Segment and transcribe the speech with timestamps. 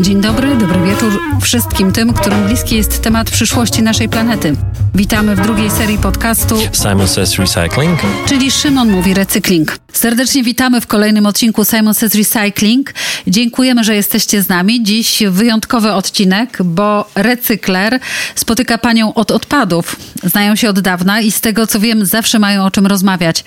[0.00, 4.56] Dzień dobry, dobry wieczór wszystkim tym, którym bliski jest temat przyszłości naszej planety.
[4.94, 9.78] Witamy w drugiej serii podcastu Simon Says Recycling, czyli Szymon mówi recykling.
[9.92, 12.94] Serdecznie witamy w kolejnym odcinku Simon Says Recycling.
[13.26, 14.82] Dziękujemy, że jesteście z nami.
[14.82, 18.00] Dziś wyjątkowy odcinek, bo recykler
[18.34, 19.96] spotyka panią od odpadów.
[20.22, 23.44] Znają się od dawna i z tego co wiem, zawsze mają o czym rozmawiać.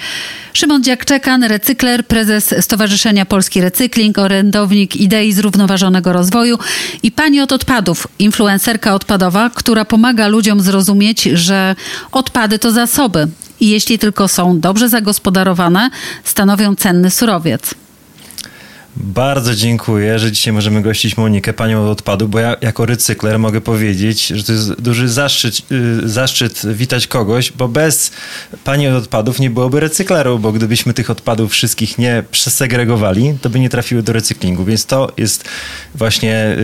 [0.53, 6.36] Szymon Dziak-Czekan, recykler, prezes Stowarzyszenia Polski Recykling, orędownik idei zrównoważonego rozwoju
[7.03, 11.75] i pani od odpadów, influencerka odpadowa, która pomaga ludziom zrozumieć, że
[12.11, 13.27] odpady to zasoby
[13.59, 15.89] i jeśli tylko są dobrze zagospodarowane,
[16.23, 17.86] stanowią cenny surowiec.
[18.99, 23.61] Bardzo dziękuję, że dzisiaj możemy gościć Monikę, panią od odpadu, bo ja jako recykler mogę
[23.61, 28.11] powiedzieć, że to jest duży zaszczyt, y, zaszczyt witać kogoś, bo bez
[28.63, 33.59] pani od odpadów nie byłoby recyklerów, bo gdybyśmy tych odpadów wszystkich nie przesegregowali, to by
[33.59, 35.43] nie trafiły do recyklingu, więc to jest
[35.95, 36.55] właśnie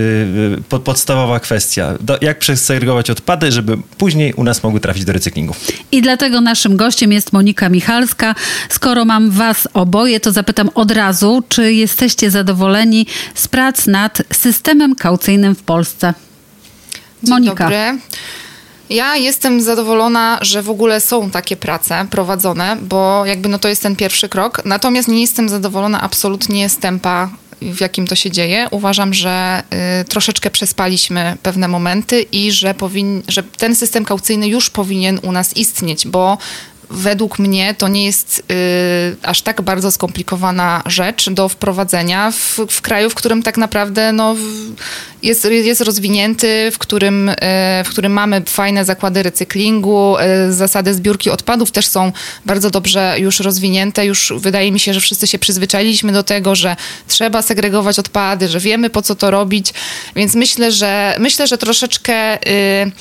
[0.70, 1.94] y, y, podstawowa kwestia.
[2.20, 5.54] jak przesegregować odpady, żeby później u nas mogły trafić do recyklingu.
[5.92, 8.34] I dlatego naszym gościem jest Monika Michalska.
[8.68, 14.22] Skoro mam was oboje, to zapytam od razu, czy jesteście jesteście zadowoleni z prac nad
[14.32, 16.14] systemem kaucyjnym w Polsce?
[17.28, 17.64] Monika.
[17.64, 17.98] Dobry.
[18.90, 23.82] Ja jestem zadowolona, że w ogóle są takie prace prowadzone, bo jakby no to jest
[23.82, 24.62] ten pierwszy krok.
[24.64, 27.30] Natomiast nie jestem zadowolona absolutnie z tempa,
[27.62, 28.68] w jakim to się dzieje.
[28.70, 29.62] Uważam, że
[30.00, 35.32] y, troszeczkę przespaliśmy pewne momenty i że, powin, że ten system kaucyjny już powinien u
[35.32, 36.38] nas istnieć, bo
[36.90, 42.80] według mnie to nie jest y, aż tak bardzo skomplikowana rzecz do wprowadzenia w, w
[42.80, 44.36] kraju, w którym tak naprawdę no,
[45.22, 47.34] jest, jest rozwinięty, w którym, y,
[47.84, 50.16] w którym mamy fajne zakłady recyklingu,
[50.48, 52.12] y, zasady zbiórki odpadów też są
[52.46, 54.06] bardzo dobrze już rozwinięte.
[54.06, 56.76] Już wydaje mi się, że wszyscy się przyzwyczailiśmy do tego, że
[57.08, 59.74] trzeba segregować odpady, że wiemy po co to robić,
[60.16, 62.92] więc myślę, że myślę, że troszeczkę y,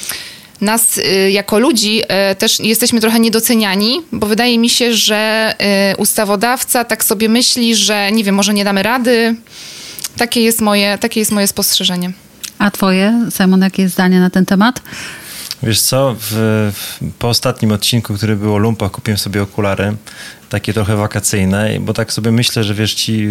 [0.63, 2.01] nas y, jako ludzi
[2.31, 5.53] y, też jesteśmy trochę niedoceniani, bo wydaje mi się, że
[5.93, 9.35] y, ustawodawca tak sobie myśli, że nie wiem, może nie damy rady.
[10.17, 12.11] Takie jest moje, takie jest moje spostrzeżenie.
[12.59, 14.81] A twoje, Simon, jakie jest zdanie na ten temat?
[15.63, 16.31] Wiesz co, w,
[16.73, 19.95] w, po ostatnim odcinku, który był o lumpach, kupiłem sobie okulary
[20.53, 23.27] takie trochę wakacyjne, bo tak sobie myślę, że wiesz, ci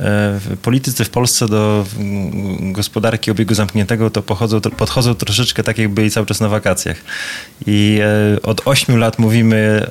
[0.00, 1.86] e, politycy w Polsce do
[2.60, 6.96] gospodarki obiegu zamkniętego to pochodzą, podchodzą troszeczkę tak, jak byli cały czas na wakacjach.
[7.66, 9.86] I e, od ośmiu lat mówimy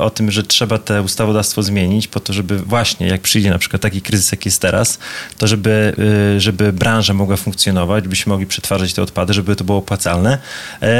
[0.00, 3.82] o tym, że trzeba te ustawodawstwo zmienić po to, żeby właśnie, jak przyjdzie na przykład
[3.82, 4.98] taki kryzys, jaki jest teraz,
[5.38, 5.94] to żeby,
[6.38, 10.38] żeby branża mogła funkcjonować, byśmy mogli przetwarzać te odpady, żeby to było opłacalne.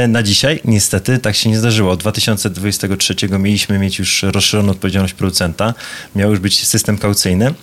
[0.09, 1.93] Na dzisiaj niestety tak się nie zdarzyło.
[1.93, 5.75] Od 2023 mieliśmy mieć już rozszerzoną odpowiedzialność producenta,
[6.15, 7.55] miał już być system kaucyjny.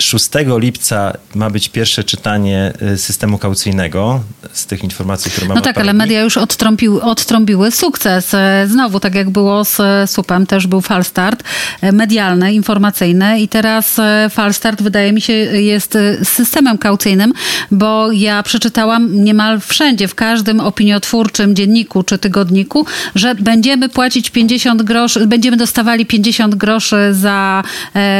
[0.00, 4.20] Y, 6 lipca ma być pierwsze czytanie y, systemu kaucyjnego
[4.52, 5.60] z tych informacji, które mamy.
[5.60, 8.34] No tak, ale media już odtrąbiły, odtrąbiły sukces.
[8.34, 11.42] E, znowu, tak jak było z e, SUP-em, też był falstart
[11.80, 14.00] e, medialny, informacyjny i teraz
[14.30, 17.32] falstart wydaje mi się jest systemem kaucyjnym,
[17.70, 24.82] bo ja przeczytałam niemal wszędzie, w każdym opiniotwórczym dzienniku czy tygodniku, że będziemy płacić 50
[24.82, 27.62] groszy, będziemy dostawali 50 groszy za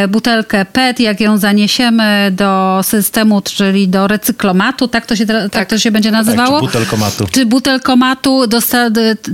[0.08, 5.53] butelkę PET, jak ją zaniesiemy przeniesiemy do systemu, czyli do recyklomatu, tak to się, tak.
[5.53, 6.60] tak to się będzie nazywało?
[6.60, 7.26] Tak, czy butelkomatu.
[7.32, 8.44] Czy butelkomatu,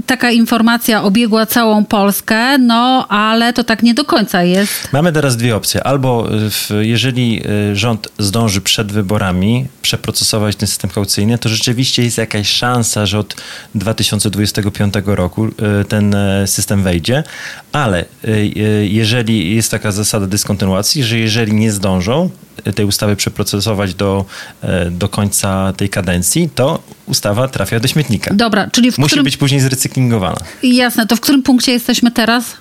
[0.06, 4.92] taka informacja obiegła całą Polskę, no ale to tak nie do końca jest.
[4.92, 5.84] Mamy teraz dwie opcje.
[5.84, 6.28] Albo
[6.80, 13.06] jeżeli y, rząd zdąży przed wyborami przeprocesować ten system kaucyjny, to rzeczywiście jest jakaś szansa,
[13.06, 13.36] że od
[13.74, 15.52] 2025 roku y,
[15.88, 17.24] ten y, system wejdzie,
[17.72, 18.04] ale
[18.82, 22.25] jeżeli jest taka zasada dyskontynuacji, że jeżeli nie zdążą,
[22.74, 24.24] tej ustawy przeprocesować do,
[24.62, 28.34] e, do końca tej kadencji, to ustawa trafia do śmietnika.
[28.34, 29.24] Dobra, czyli w Musi którym...
[29.24, 30.36] być później zrecyklingowana.
[30.62, 32.56] Jasne, to w którym punkcie jesteśmy teraz?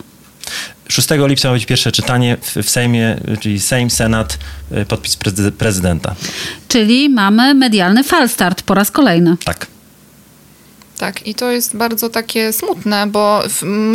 [0.87, 4.37] 6 lipca ma być pierwsze czytanie w, w Sejmie, czyli Sejm, Senat,
[4.71, 5.17] e, podpis
[5.57, 6.15] prezydenta.
[6.67, 9.37] Czyli mamy medialny falstart po raz kolejny.
[9.45, 9.67] Tak.
[10.97, 13.43] Tak, i to jest bardzo takie smutne, bo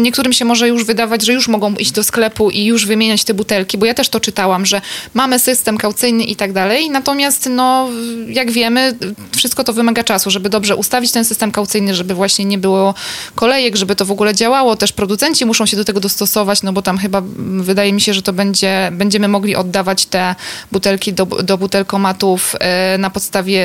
[0.01, 3.35] niektórym się może już wydawać, że już mogą iść do sklepu i już wymieniać te
[3.35, 4.81] butelki, bo ja też to czytałam, że
[5.15, 7.89] mamy system kaucyjny i tak dalej, natomiast no,
[8.29, 8.95] jak wiemy,
[9.37, 12.95] wszystko to wymaga czasu, żeby dobrze ustawić ten system kaucyjny, żeby właśnie nie było
[13.35, 14.77] kolejek, żeby to w ogóle działało.
[14.77, 17.23] Też producenci muszą się do tego dostosować, no bo tam chyba
[17.61, 20.35] wydaje mi się, że to będzie, będziemy mogli oddawać te
[20.73, 22.55] butelki do, do butelkomatów
[22.95, 23.65] y, na podstawie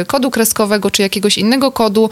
[0.00, 2.10] y, kodu kreskowego czy jakiegoś innego kodu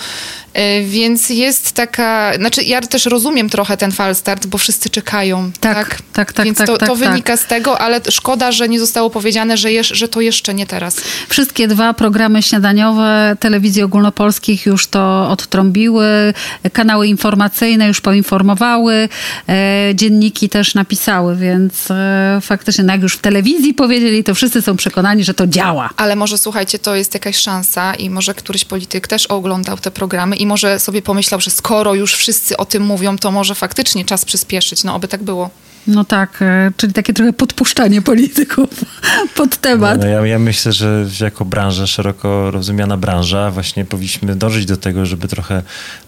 [0.84, 5.50] Więc jest taka, znaczy ja też rozumiem trochę ten falstart, bo wszyscy czekają.
[5.60, 6.32] Tak, tak, tak.
[6.32, 9.56] tak Więc tak, to, tak, to wynika z tego, ale szkoda, że nie zostało powiedziane,
[9.56, 10.96] że, jeż, że to jeszcze nie teraz.
[11.28, 16.34] Wszystkie dwa programy śniadaniowe telewizji ogólnopolskich już to odtrąbiły,
[16.72, 19.08] kanały informacyjne już poinformowały,
[19.48, 24.62] e, dzienniki też napisały, więc e, faktycznie, no jak już w telewizji powiedzieli, to wszyscy
[24.62, 25.90] są przekonani, że to działa.
[25.96, 30.36] Ale może słuchajcie, to jest jakaś szansa i może któryś polityk też oglądał te programy
[30.44, 34.24] i może sobie pomyślał, że skoro już wszyscy o tym mówią, to może faktycznie czas
[34.24, 34.84] przyspieszyć.
[34.84, 35.50] No, oby tak było.
[35.86, 38.68] No tak, e, czyli takie trochę podpuszczanie polityków
[39.36, 40.00] pod temat.
[40.00, 45.06] No, ja, ja, myślę, że jako branża, szeroko rozumiana branża, właśnie powinniśmy dążyć do tego,
[45.06, 45.62] żeby trochę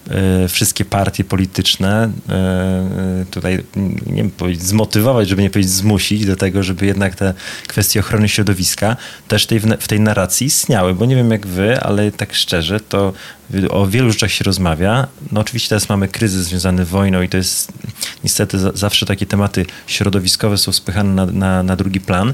[0.09, 3.63] e, wszystkie partie polityczne e, tutaj,
[4.05, 7.33] nie wiem, powiedzieć, zmotywować, żeby nie powiedzieć zmusić do tego, żeby jednak te
[7.67, 8.95] kwestie ochrony środowiska
[9.27, 13.13] też tej, w tej narracji istniały, bo nie wiem jak wy, ale tak szczerze, to
[13.69, 15.07] o wielu rzeczach się rozmawia.
[15.31, 17.71] No oczywiście teraz mamy kryzys związany z wojną i to jest
[18.23, 22.33] niestety zawsze takie tematy środowiskowe są spychane na, na, na drugi plan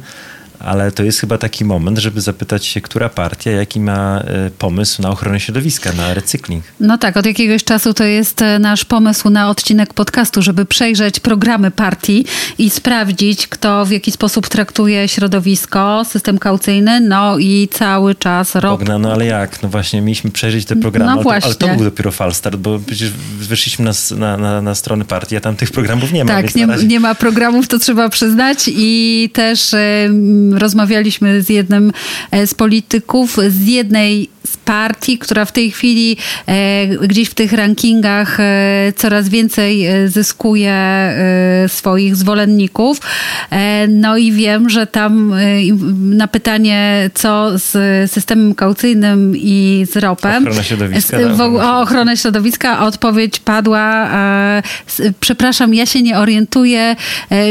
[0.64, 5.02] ale to jest chyba taki moment, żeby zapytać się, która partia, jaki ma e, pomysł
[5.02, 6.64] na ochronę środowiska, na recykling.
[6.80, 11.20] No tak, od jakiegoś czasu to jest e, nasz pomysł na odcinek podcastu, żeby przejrzeć
[11.20, 12.26] programy partii
[12.58, 18.80] i sprawdzić, kto w jaki sposób traktuje środowisko, system kaucyjny, no i cały czas rok.
[18.80, 19.64] Bogna, no ale jak?
[19.64, 22.80] No właśnie, mieliśmy przejrzeć te programy, no ale, to, ale, to, był dopiero falstart, bo
[22.80, 26.32] przecież wyszliśmy na, na, na, na stronę partii, a tam tych programów nie ma.
[26.32, 26.88] Tak, nie, razie...
[26.88, 29.76] nie ma programów, to trzeba przyznać i też
[30.58, 31.92] rozmawialiśmy z jednym
[32.32, 34.30] e, z polityków z jednej
[34.66, 36.18] partii, która w tej chwili
[36.48, 40.74] e, gdzieś w tych rankingach e, coraz więcej zyskuje
[41.68, 42.98] swoich zwolenników.
[43.90, 45.34] No i wiem, że tam
[46.00, 47.72] na pytanie, co z
[48.12, 50.44] systemem kaucyjnym i z ropem.
[50.48, 51.18] Ochronę środowiska.
[51.18, 51.66] Z, o tak.
[51.66, 54.10] ochronę środowiska odpowiedź padła.
[55.20, 56.96] Przepraszam, ja się nie orientuję,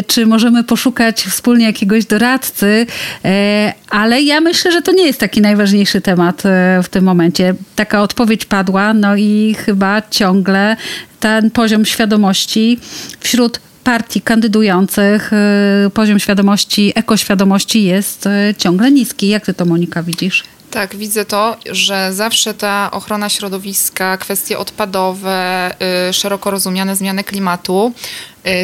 [0.06, 2.86] czy możemy poszukać wspólnie jakiegoś doradcy,
[3.24, 7.54] E, ale ja myślę, że to nie jest taki najważniejszy temat e, w tym momencie.
[7.76, 10.76] Taka odpowiedź padła, no i chyba ciągle
[11.20, 12.78] ten poziom świadomości
[13.20, 18.28] wśród partii kandydujących, e, poziom świadomości, ekoświadomości jest
[18.58, 19.28] ciągle niski.
[19.28, 20.44] Jak ty to, Monika, widzisz?
[20.72, 25.70] Tak, widzę to, że zawsze ta ochrona środowiska, kwestie odpadowe,
[26.08, 27.92] y, szeroko rozumiane zmiany klimatu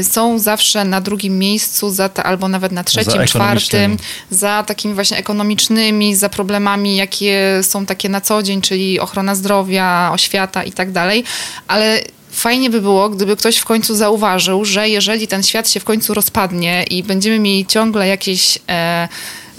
[0.01, 3.97] y, są zawsze na drugim miejscu, za ta, albo nawet na trzecim, za czwartym,
[4.31, 10.11] za takimi właśnie ekonomicznymi, za problemami, jakie są takie na co dzień, czyli ochrona zdrowia,
[10.13, 11.25] oświata i tak dalej.
[11.67, 12.01] Ale
[12.31, 16.15] fajnie by było, gdyby ktoś w końcu zauważył, że jeżeli ten świat się w końcu
[16.15, 18.59] rozpadnie i będziemy mieli ciągle jakieś.
[18.69, 19.09] E,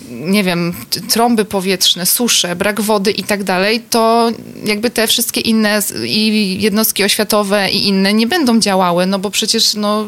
[0.10, 0.74] nie wiem,
[1.10, 4.32] trąby powietrzne, susze, brak wody i tak dalej, to
[4.66, 9.74] jakby te wszystkie inne i jednostki oświatowe i inne nie będą działały, no bo przecież
[9.74, 10.06] no,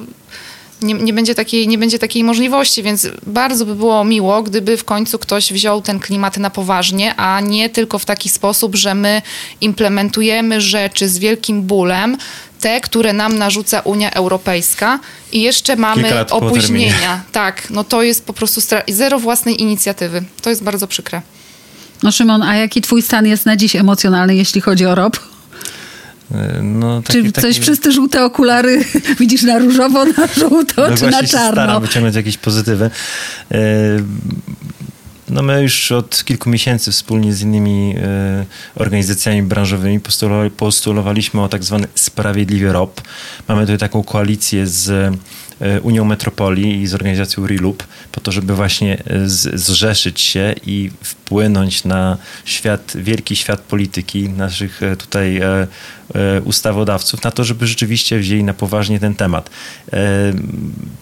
[0.81, 4.83] nie, nie, będzie takiej, nie będzie takiej możliwości, więc bardzo by było miło, gdyby w
[4.83, 9.21] końcu ktoś wziął ten klimat na poważnie, a nie tylko w taki sposób, że my
[9.61, 12.17] implementujemy rzeczy z wielkim bólem,
[12.61, 14.99] te, które nam narzuca Unia Europejska
[15.31, 17.21] i jeszcze mamy opóźnienia.
[17.31, 20.23] Tak, no to jest po prostu zero własnej inicjatywy.
[20.41, 21.21] To jest bardzo przykre.
[22.03, 25.19] No Szymon, a jaki twój stan jest na dziś emocjonalny, jeśli chodzi o ROP?
[26.31, 27.61] E, no, taki, czy coś taki...
[27.61, 28.85] przez te żółte okulary
[29.19, 31.51] widzisz na różowo, na żółto, no czy na czarno?
[31.51, 32.89] Staram wyciągnąć jakieś pozytywy.
[35.31, 38.45] No my już od kilku miesięcy wspólnie z innymi e,
[38.75, 39.99] organizacjami branżowymi
[40.57, 43.01] postulowaliśmy o tak zwany sprawiedliwy ROP.
[43.47, 45.15] Mamy tutaj taką koalicję z
[45.61, 50.91] E, Unią Metropolii i z organizacją RILUB po to, żeby właśnie e, zrzeszyć się i
[51.03, 55.41] wpłynąć na świat, wielki świat polityki naszych tutaj
[56.43, 59.49] ustawodawców, na to, żeby rzeczywiście wzięli na poważnie ten temat.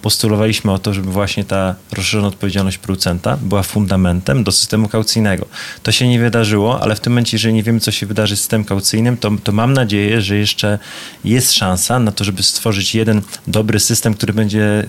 [0.01, 5.45] Postulowaliśmy o to, żeby właśnie ta rozszerzona odpowiedzialność producenta była fundamentem do systemu kaucyjnego.
[5.83, 8.39] To się nie wydarzyło, ale w tym momencie, jeżeli nie wiemy, co się wydarzy z
[8.39, 10.79] systemem kaucyjnym, to, to mam nadzieję, że jeszcze
[11.25, 14.85] jest szansa na to, żeby stworzyć jeden dobry system, który będzie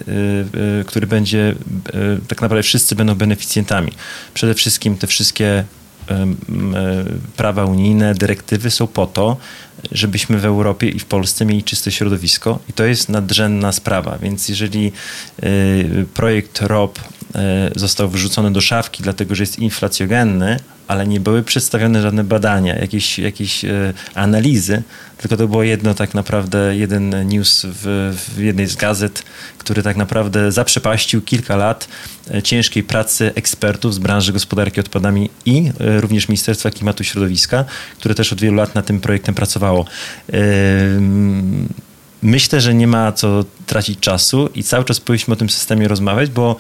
[0.81, 1.55] y, który będzie,
[2.29, 3.93] tak naprawdę wszyscy będą beneficjentami.
[4.35, 5.65] Przede wszystkim te wszystkie
[7.37, 9.37] prawa unijne, dyrektywy są po to,
[9.93, 14.19] żebyśmy w Europie i w Polsce mieli czyste środowisko i to jest nadrzędna sprawa.
[14.19, 14.93] Więc jeżeli
[16.15, 16.99] projekt ROP
[17.77, 23.19] został wyrzucony do szafki, dlatego że jest inflacjogenny, ale nie były przedstawione żadne badania, jakieś,
[23.19, 23.65] jakieś
[24.15, 24.83] analizy,
[25.19, 29.23] tylko to było jedno tak naprawdę, jeden news w, w jednej z gazet,
[29.59, 31.89] który tak naprawdę zaprzepaścił kilka lat
[32.45, 37.65] ciężkiej pracy ekspertów z branży gospodarki odpadami i również Ministerstwa Klimatu i Środowiska,
[37.99, 39.85] które też od wielu lat nad tym projektem pracowało.
[42.23, 46.31] Myślę, że nie ma co tracić czasu i cały czas powinniśmy o tym systemie rozmawiać,
[46.31, 46.57] bo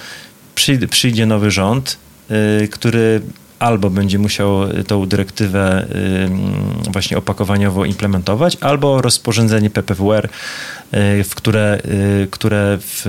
[0.90, 1.98] przyjdzie, nowy rząd,
[2.62, 3.20] y, który
[3.58, 5.86] albo będzie musiał tą dyrektywę
[6.86, 10.28] y, właśnie opakowaniowo implementować, albo rozporządzenie PPWR
[11.24, 11.78] w które,
[12.22, 13.06] y, które w,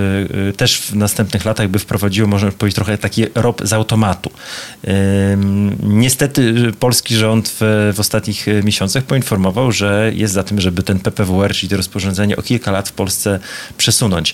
[0.49, 4.31] y, też w następnych latach by wprowadziło, można powiedzieć, trochę taki rob z automatu.
[5.83, 11.53] Niestety polski rząd w, w ostatnich miesiącach poinformował, że jest za tym, żeby ten PPWR,
[11.53, 13.39] czyli to rozporządzenie o kilka lat w Polsce
[13.77, 14.33] przesunąć.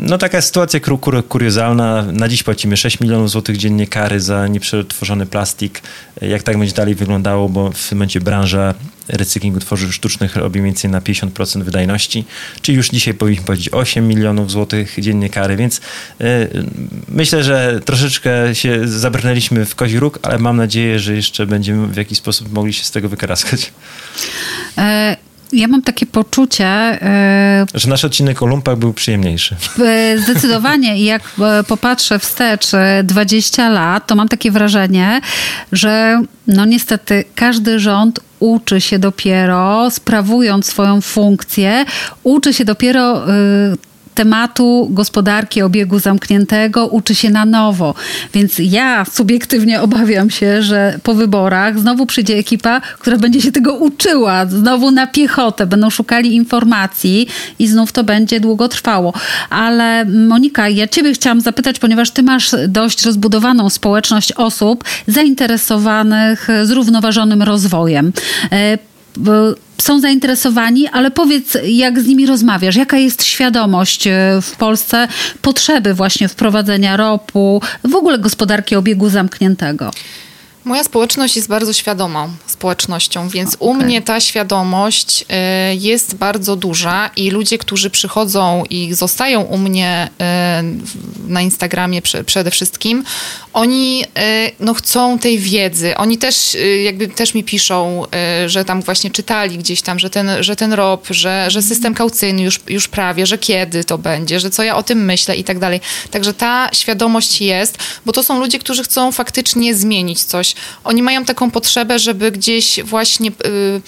[0.00, 2.02] No taka sytuacja kur, kur, kuriozalna.
[2.02, 5.82] Na dziś płacimy 6 milionów złotych dziennie kary za nieprzetworzony plastik.
[6.22, 8.74] Jak tak będzie dalej wyglądało, bo w tym momencie branża
[9.08, 12.24] recyklingu tworzyw sztucznych robi mniej więcej na 50% wydajności,
[12.62, 15.82] czyli już dzisiaj powinniśmy powiedzieć 8 milionów złotych dziennie kary, więc y,
[17.08, 21.96] myślę, że troszeczkę się zabrnęliśmy w kozi róg, ale mam nadzieję, że jeszcze będziemy w
[21.96, 23.72] jakiś sposób mogli się z tego wykaraskać.
[24.78, 25.16] E
[25.52, 26.66] ja mam takie poczucie.
[26.66, 29.56] E, że nasz odcinek o lumpach był przyjemniejszy.
[29.84, 30.98] E, zdecydowanie.
[30.98, 32.66] I jak e, popatrzę wstecz
[33.04, 35.20] 20 lat, to mam takie wrażenie,
[35.72, 41.84] że no niestety każdy rząd uczy się dopiero, sprawując swoją funkcję,
[42.22, 43.22] uczy się dopiero
[44.14, 47.94] tematu gospodarki obiegu zamkniętego uczy się na nowo.
[48.34, 53.74] Więc ja subiektywnie obawiam się, że po wyborach znowu przyjdzie ekipa, która będzie się tego
[53.74, 57.28] uczyła, znowu na piechotę, będą szukali informacji
[57.58, 59.12] i znów to będzie długo trwało.
[59.50, 67.42] Ale Monika, ja ciebie chciałam zapytać, ponieważ ty masz dość rozbudowaną społeczność osób zainteresowanych zrównoważonym
[67.42, 68.12] rozwojem
[68.52, 68.91] e,
[69.82, 75.08] są zainteresowani, ale powiedz, jak z nimi rozmawiasz, jaka jest świadomość e, w Polsce
[75.42, 79.90] potrzeby właśnie wprowadzenia ropu, w ogóle gospodarki obiegu zamkniętego?
[80.64, 83.68] Moja społeczność jest bardzo świadomą społecznością, więc okay.
[83.68, 85.24] u mnie ta świadomość y,
[85.74, 90.08] jest bardzo duża i ludzie, którzy przychodzą i zostają u mnie
[91.28, 93.04] y, na Instagramie przede wszystkim,
[93.52, 94.06] oni y,
[94.60, 95.96] no, chcą tej wiedzy.
[95.96, 98.06] Oni też jakby też mi piszą,
[98.46, 102.42] że tam właśnie czytali gdzieś tam, że ten, że ten ROP, że, że system kaucyjny
[102.42, 105.58] już, już prawie, że kiedy to będzie, że co ja o tym myślę i tak
[105.58, 105.80] dalej.
[106.10, 110.51] Także ta świadomość jest, bo to są ludzie, którzy chcą faktycznie zmienić coś
[110.84, 113.30] oni mają taką potrzebę, żeby gdzieś właśnie.
[113.44, 113.82] Yy,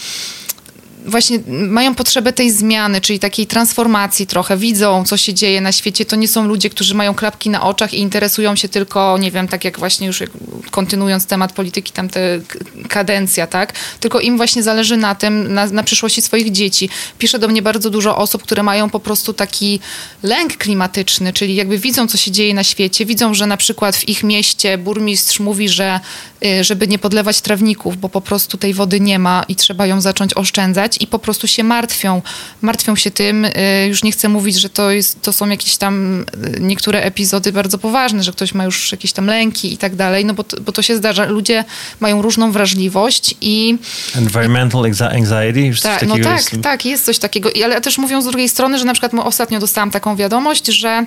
[1.05, 6.05] właśnie mają potrzebę tej zmiany, czyli takiej transformacji trochę, widzą, co się dzieje na świecie.
[6.05, 9.49] To nie są ludzie, którzy mają klapki na oczach i interesują się tylko, nie wiem,
[9.49, 10.23] tak jak właśnie już
[10.71, 12.41] kontynuując temat polityki, tam te
[12.89, 13.73] kadencja, tak?
[14.01, 16.89] Tylko im właśnie zależy na tym, na, na przyszłości swoich dzieci.
[17.19, 19.81] Pisze do mnie bardzo dużo osób, które mają po prostu taki
[20.23, 24.09] lęk klimatyczny, czyli jakby widzą, co się dzieje na świecie, widzą, że na przykład w
[24.09, 26.01] ich mieście burmistrz mówi, że
[26.45, 30.01] y, żeby nie podlewać trawników, bo po prostu tej wody nie ma i trzeba ją
[30.01, 32.23] zacząć oszczędzać i po prostu się martwią.
[32.63, 33.45] Martwią się tym.
[33.45, 33.51] Y,
[33.89, 36.25] już nie chcę mówić, że to, jest, to są jakieś tam y,
[36.61, 40.35] niektóre epizody bardzo poważne, że ktoś ma już jakieś tam lęki i tak dalej, no
[40.35, 41.25] bo, bo to się zdarza.
[41.25, 41.65] Ludzie
[42.01, 43.79] mają różną wrażliwość i...
[44.17, 45.83] Environmental anxiety?
[45.83, 46.63] Tak, no tak, jest...
[46.63, 47.51] tak, jest coś takiego.
[47.65, 51.05] Ale też mówią z drugiej strony, że na przykład ostatnio dostałam taką wiadomość, że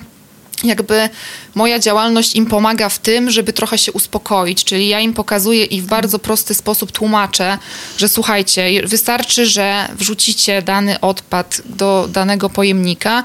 [0.64, 1.08] jakby
[1.54, 5.80] moja działalność im pomaga w tym, żeby trochę się uspokoić, czyli ja im pokazuję i
[5.80, 7.58] w bardzo prosty sposób tłumaczę,
[7.98, 13.24] że słuchajcie, wystarczy, że wrzucicie dany odpad do danego pojemnika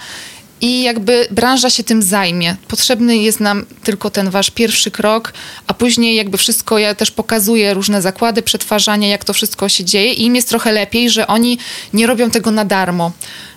[0.64, 2.56] i jakby branża się tym zajmie.
[2.68, 5.34] Potrzebny jest nam tylko ten wasz pierwszy krok,
[5.68, 10.14] a później jakby wszystko, ja też pokazuję różne zakłady przetwarzania, jak to wszystko się dzieje
[10.14, 11.58] i im jest trochę lepiej, że oni
[11.94, 13.12] nie robią tego na darmo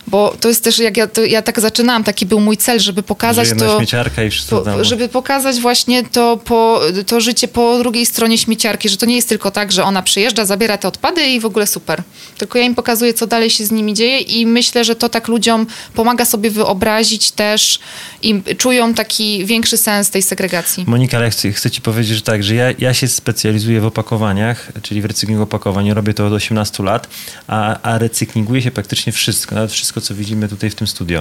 [0.07, 3.03] bo to jest też, jak ja, to, ja tak zaczynałam, taki był mój cel, żeby
[3.03, 3.77] pokazać to...
[3.77, 8.89] śmieciarka i wszystko po, Żeby pokazać właśnie to, po, to życie po drugiej stronie śmieciarki,
[8.89, 11.67] że to nie jest tylko tak, że ona przyjeżdża, zabiera te odpady i w ogóle
[11.67, 12.03] super.
[12.39, 15.29] Tylko ja im pokazuję, co dalej się z nimi dzieje i myślę, że to tak
[15.29, 17.79] ludziom pomaga sobie wyobrazić też
[18.23, 20.85] i czują taki większy sens tej segregacji.
[20.87, 24.73] Monika, ale chcę, chcę ci powiedzieć, że tak, że ja, ja się specjalizuję w opakowaniach,
[24.83, 25.93] czyli w recyklingu opakowań.
[25.93, 27.09] Robię to od 18 lat,
[27.47, 31.21] a, a recyklinguję się praktycznie wszystko, nawet wszystko wszystko, co widzimy tutaj w tym studio.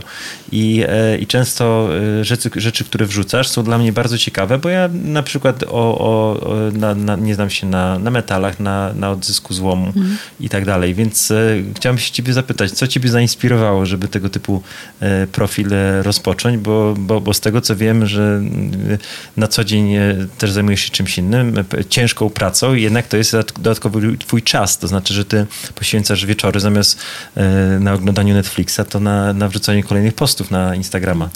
[0.51, 0.84] I,
[1.20, 1.89] i często
[2.22, 6.38] rzeczy, rzeczy, które wrzucasz są dla mnie bardzo ciekawe, bo ja na przykład o, o,
[6.74, 10.17] na, na, nie znam się na, na metalach, na, na odzysku złomu mm.
[10.39, 11.34] i tak dalej, więc
[11.75, 14.62] chciałbym się ciebie zapytać, co ciebie zainspirowało, żeby tego typu
[15.32, 15.70] profil
[16.01, 18.41] rozpocząć, bo, bo, bo z tego, co wiem, że
[19.38, 19.96] na co dzień
[20.38, 25.13] też zajmujesz się czymś innym, ciężką pracą jednak to jest dodatkowy twój czas, to znaczy,
[25.13, 27.00] że ty poświęcasz wieczory zamiast
[27.36, 31.29] e, na oglądaniu Netflixa, to na, na wrzucaniu kolejnych postów na Instagrama.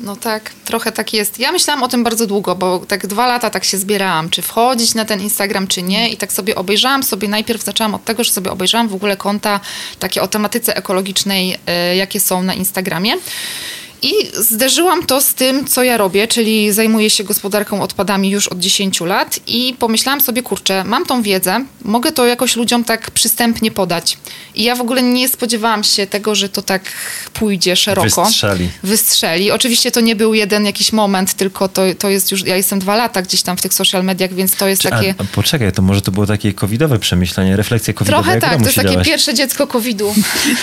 [0.00, 1.38] No tak, trochę tak jest.
[1.38, 4.94] Ja myślałam o tym bardzo długo, bo tak dwa lata tak się zbierałam, czy wchodzić
[4.94, 6.08] na ten Instagram, czy nie.
[6.08, 9.60] I tak sobie obejrzałam sobie, najpierw zaczęłam od tego, że sobie obejrzałam w ogóle konta
[9.98, 13.12] takie o tematyce ekologicznej, e, jakie są na Instagramie.
[14.04, 18.58] I zderzyłam to z tym, co ja robię, czyli zajmuję się gospodarką odpadami już od
[18.58, 23.70] 10 lat i pomyślałam sobie, kurczę, mam tą wiedzę, mogę to jakoś ludziom tak przystępnie
[23.70, 24.18] podać.
[24.54, 26.82] I ja w ogóle nie spodziewałam się tego, że to tak
[27.32, 28.24] pójdzie szeroko.
[28.24, 28.68] Wystrzeli.
[28.82, 29.50] Wystrzeli.
[29.50, 32.96] Oczywiście to nie był jeden jakiś moment, tylko to, to jest już, ja jestem dwa
[32.96, 35.14] lata gdzieś tam w tych social mediach, więc to jest Czy, takie...
[35.18, 38.22] A, a poczekaj, to może to było takie covidowe przemyślenie, refleksja covidowa.
[38.22, 40.14] Trochę tak, to jest takie pierwsze dziecko covidu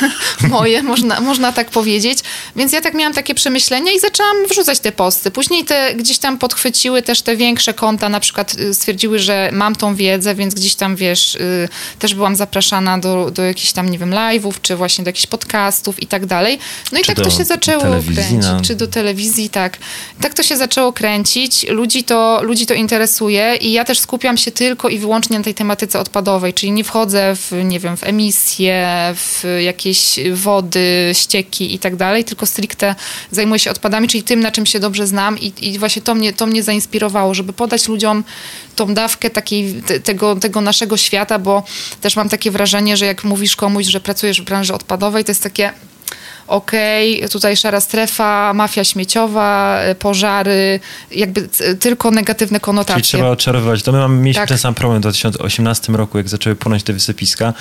[0.50, 2.20] moje, można, można tak powiedzieć.
[2.56, 5.32] Więc ja tak miałam takie takie przemyślenia i zaczęłam wrzucać te posty.
[5.32, 9.76] Później te gdzieś tam podchwyciły też te większe konta, na przykład y, stwierdziły, że mam
[9.76, 11.70] tą wiedzę, więc gdzieś tam, wiesz, y,
[12.00, 16.04] też byłam zapraszana do, do jakichś tam, nie wiem, live'ów, czy właśnie do jakichś podcastów
[16.04, 16.60] i tak dalej.
[16.92, 18.68] No i czy tak to się zaczęło kręcić.
[18.68, 19.78] Czy do telewizji, tak.
[20.22, 21.66] Tak to się zaczęło kręcić.
[21.70, 25.54] Ludzi to, ludzi to interesuje i ja też skupiam się tylko i wyłącznie na tej
[25.54, 31.80] tematyce odpadowej, czyli nie wchodzę w, nie wiem, w emisje, w jakieś wody, ścieki i
[31.80, 32.96] tak dalej, tylko stricte
[33.32, 36.34] zajmuję się odpadami, czyli tym, na czym się dobrze znam i, i właśnie to mnie,
[36.34, 38.24] to mnie zainspirowało, żeby podać ludziom
[38.76, 41.64] tą dawkę takiej, te, tego, tego naszego świata, bo
[42.02, 45.44] też mam takie wrażenie, że jak mówisz komuś, że pracujesz w branży odpadowej, to jest
[45.44, 45.74] takie
[46.52, 50.80] okej, okay, tutaj szara strefa, mafia śmieciowa, e, pożary,
[51.12, 53.02] jakby tylko negatywne konotacje.
[53.02, 53.84] Czyli trzeba oczarowywać.
[53.84, 54.50] To my mamy, mieliśmy tak.
[54.50, 57.54] ten sam problem w 2018 roku, jak zaczęły płynąć te wysypiska,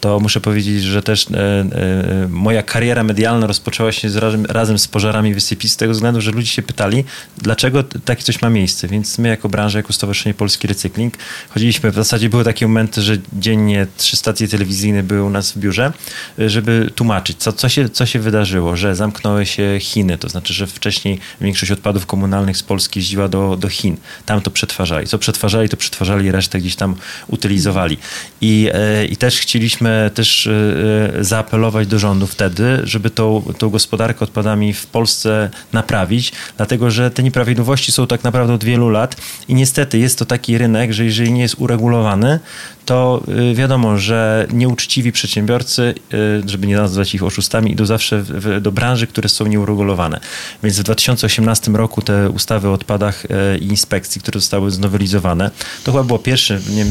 [0.00, 4.78] to muszę powiedzieć, że też e, e, moja kariera medialna rozpoczęła się z, razem, razem
[4.78, 7.04] z pożarami wysypisk z tego względu, że ludzie się pytali,
[7.38, 8.88] dlaczego takie coś ma miejsce.
[8.88, 11.14] Więc my jako branża, jako Stowarzyszenie Polski Recykling
[11.48, 15.58] chodziliśmy, w zasadzie były takie momenty, że dziennie trzy stacje telewizyjne były u nas w
[15.58, 15.92] biurze,
[16.38, 20.66] żeby tłumaczyć, co, co, się, co się wydarzyło, że zamknęły się Chiny, to znaczy, że
[20.66, 23.96] wcześniej większość odpadów komunalnych z Polski jeździła do, do Chin.
[24.26, 25.06] Tam to przetwarzali.
[25.06, 27.98] Co przetwarzali, to przetwarzali, resztę gdzieś tam utylizowali.
[28.40, 34.20] I, e, i też chcieliśmy też e, zaapelować do rządu wtedy, żeby tą, tą gospodarkę
[34.20, 39.16] odpadami w Polsce naprawić, dlatego że te nieprawidłowości są tak naprawdę od wielu lat
[39.48, 42.40] i niestety jest to taki rynek, że jeżeli nie jest uregulowany,
[42.86, 48.24] to y, wiadomo, że nieuczciwi przedsiębiorcy, y, żeby nie nazwać ich oszustami, idą zawsze
[48.60, 50.20] do branży, które są nieuregulowane.
[50.62, 55.50] Więc w 2018 roku te ustawy o odpadach y, i inspekcji, które zostały znowelizowane,
[55.84, 56.86] to chyba było pierwsze, nie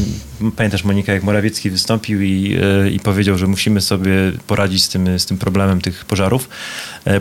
[0.56, 2.56] pamiętasz Monika, jak Morawiecki wystąpił i,
[2.92, 4.12] i powiedział, że musimy sobie
[4.46, 6.48] poradzić z tym, z tym problemem tych pożarów.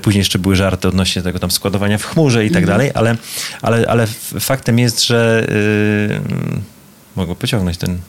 [0.02, 2.78] Później jeszcze były żarty odnośnie tego tam składowania w chmurze i tak mhm.
[2.78, 3.18] dalej, ale,
[3.62, 4.08] ale, ale
[4.40, 5.48] faktem jest, że
[6.10, 6.22] yy,
[7.16, 8.00] mogę pociągnąć ten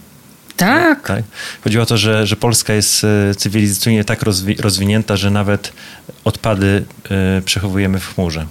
[0.57, 1.07] tak.
[1.07, 1.25] tak.
[1.65, 5.73] Chodziło o to, że, że Polska jest e, cywilizacyjnie tak rozwi rozwinięta, że nawet
[6.25, 6.85] odpady
[7.39, 8.47] y, przechowujemy w chmurze.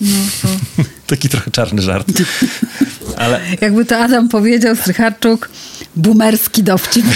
[0.00, 0.48] No to...
[1.06, 2.06] Taki trochę czarny żart.
[3.16, 3.40] Ale...
[3.60, 5.50] Jakby to Adam powiedział, Strycharczuk,
[5.96, 7.06] boomerski dowcip.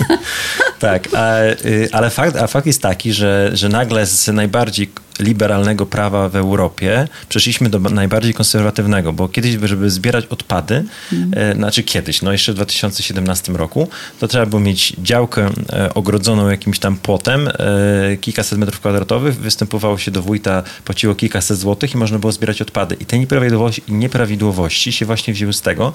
[0.78, 5.86] tak, a, y, ale fakt, a fakt jest taki, że, że nagle z najbardziej liberalnego
[5.86, 11.56] prawa w Europie przeszliśmy do najbardziej konserwatywnego, bo kiedyś, żeby zbierać odpady, mm.
[11.56, 13.88] znaczy kiedyś, no jeszcze w 2017 roku,
[14.20, 19.98] to trzeba było mieć działkę e, ogrodzoną jakimś tam płotem, e, kilkaset metrów kwadratowych, występowało
[19.98, 22.96] się do wójta, płaciło kilkaset złotych i można było zbierać odpady.
[23.00, 25.92] I te nieprawidłowości, nieprawidłowości się właśnie wzięły z tego,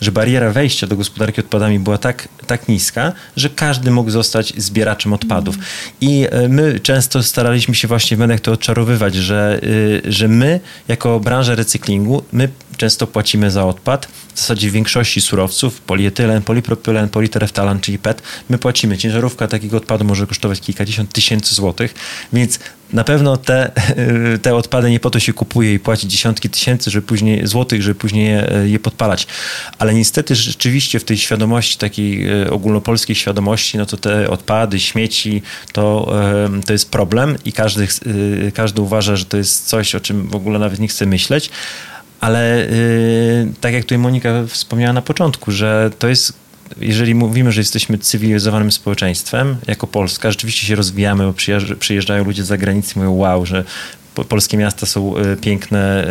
[0.00, 5.12] że bariera wejścia do gospodarki odpadami była tak, tak niska, że każdy mógł zostać zbieraczem
[5.12, 5.54] odpadów.
[5.54, 5.66] Mm.
[6.00, 11.20] I my często staraliśmy się właśnie w mediach to odczarowywać, że, y, że my jako
[11.20, 17.80] branża recyklingu, my często płacimy za odpad, w zasadzie w większości surowców, polietylen, polipropylen, politereftalan,
[17.80, 18.98] czyli PET, my płacimy.
[18.98, 21.94] Ciężarówka takiego odpadu może kosztować kilkadziesiąt tysięcy złotych,
[22.32, 22.58] więc
[22.96, 23.70] na pewno te,
[24.42, 27.94] te odpady nie po to się kupuje i płaci dziesiątki tysięcy żeby później, złotych, żeby
[27.94, 29.26] później je, je podpalać.
[29.78, 35.42] Ale niestety rzeczywiście w tej świadomości, takiej e, ogólnopolskiej świadomości, no to te odpady, śmieci,
[35.72, 36.12] to,
[36.66, 37.84] to jest problem i każdy,
[38.46, 41.50] e, każdy uważa, że to jest coś, o czym w ogóle nawet nie chce myśleć.
[42.20, 42.68] Ale
[43.60, 46.45] tak jak tutaj Monika wspomniała na początku, że to jest
[46.80, 51.34] jeżeli mówimy, że jesteśmy cywilizowanym społeczeństwem, jako Polska, rzeczywiście się rozwijamy, bo
[51.78, 53.64] przyjeżdżają ludzie z zagranicy i mówią wow, że
[54.24, 56.08] polskie miasta są e, piękne,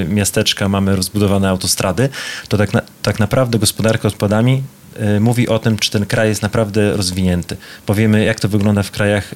[0.00, 2.08] e, miasteczka, mamy rozbudowane autostrady,
[2.48, 4.62] to tak, na, tak naprawdę gospodarka odpadami
[4.96, 7.56] e, mówi o tym, czy ten kraj jest naprawdę rozwinięty.
[7.86, 9.34] Powiemy, jak to wygląda w krajach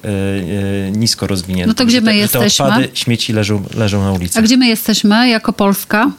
[0.91, 1.67] nisko rozwiniętych.
[1.67, 2.65] No to gdzie my te, jesteśmy?
[2.65, 4.39] Te odpady, śmieci leżą, leżą na ulicy.
[4.39, 6.11] A gdzie my jesteśmy jako Polska?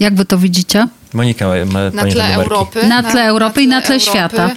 [0.00, 0.88] Jak wy to widzicie?
[1.12, 2.86] Monika ma Na tle Europy.
[2.86, 4.10] Na tle Europy na, i na tle Europy.
[4.10, 4.50] świata.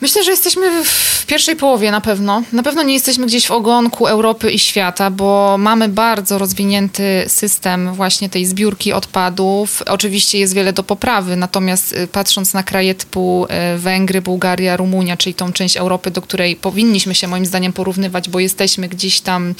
[0.00, 2.42] Myślę, że jesteśmy w pierwszej połowie na pewno.
[2.52, 7.94] Na pewno nie jesteśmy gdzieś w ogonku Europy i świata, bo mamy bardzo rozwinięty system
[7.94, 9.82] właśnie tej zbiórki odpadów.
[9.86, 15.16] Oczywiście jest wiele do poprawy, natomiast y, patrząc na kraje typu y, Węgry, Bułgaria, Rumunia,
[15.16, 19.54] czyli tą część Europy, do której powinniśmy się moim zdaniem porównywać, bo jesteśmy gdzieś tam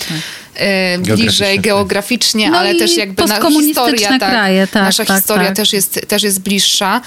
[0.55, 1.65] e, bliżej tak.
[1.65, 5.57] geograficznie, no ale też jakby na historia, tak, kraje, tak, nasza tak, historia tak.
[5.57, 7.01] Też, jest, też jest bliższa,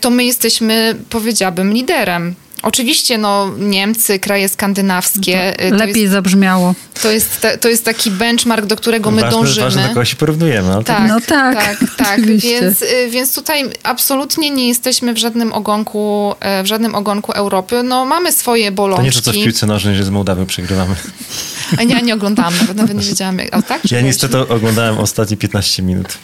[0.00, 2.34] to my jesteśmy, powiedziałabym, liderem.
[2.62, 5.56] Oczywiście no, Niemcy, kraje skandynawskie.
[5.70, 6.74] No lepiej jest, zabrzmiało.
[7.02, 9.64] To jest, to jest taki benchmark, do którego my ważne, dążymy.
[9.64, 10.68] Ważne, do kogo się porównujemy.
[10.68, 12.20] No tak, no tak, tak, tak.
[12.48, 17.82] Więc, y, więc tutaj absolutnie nie jesteśmy w żadnym ogonku, e, w żadnym ogonku Europy.
[17.82, 19.02] No, mamy swoje bolączki.
[19.02, 20.94] To nie to, co w piłce nożnej, że z Mołdawią przegrywamy.
[21.76, 23.38] A ja nie oglądałam, nawet, nawet nie wiedziałam.
[23.38, 23.90] Jak, o, tak?
[23.90, 26.18] Ja niestety oglądałem ostatnie 15 minut.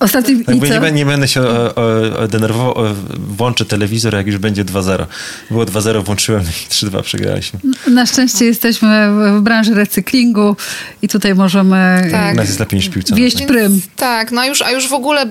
[0.00, 1.74] Ostatnie tak, nie, nie, będę się o,
[2.18, 2.74] o, denerwował,
[3.14, 5.06] włączę telewizor, jak już będzie 2-0.
[5.50, 7.60] Było 2-0, włączyłem i 3-2 przegraliśmy.
[7.86, 10.56] Na szczęście jesteśmy w branży recyklingu
[11.02, 12.36] i tutaj możemy tak.
[12.36, 13.80] Nas jest lepiej niż piłce wieść prym.
[13.96, 15.26] Tak, no a już, a już w ogóle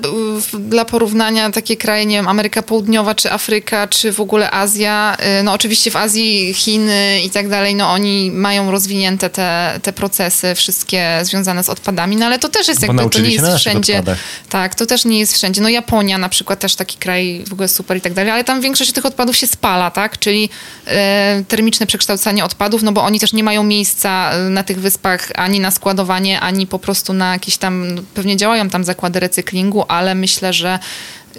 [0.59, 5.43] dla porównania takie kraje, nie wiem, Ameryka Południowa, czy Afryka, czy w ogóle Azja, y,
[5.43, 9.42] no oczywiście w Azji Chiny i tak dalej, no oni mają rozwinięte te,
[9.82, 13.29] te procesy wszystkie związane z odpadami, no ale to też jest Bo jakby, to nie
[13.29, 13.99] jest wszędzie.
[13.99, 14.19] Odpadach.
[14.49, 15.62] Tak, to też nie jest wszędzie.
[15.62, 18.62] No Japonia na przykład też taki kraj w ogóle super i tak dalej, ale tam
[18.62, 20.49] większość tych odpadów się spala, tak, czyli
[20.88, 25.27] e, termiczne przekształcanie odpadów, no bo oni też nie mają miejsca e, na tych wyspach
[25.36, 29.86] ani na składowanie, ani po prostu na jakieś tam, no, pewnie działają tam zakłady recyklingu,
[29.88, 30.79] ale myślę, że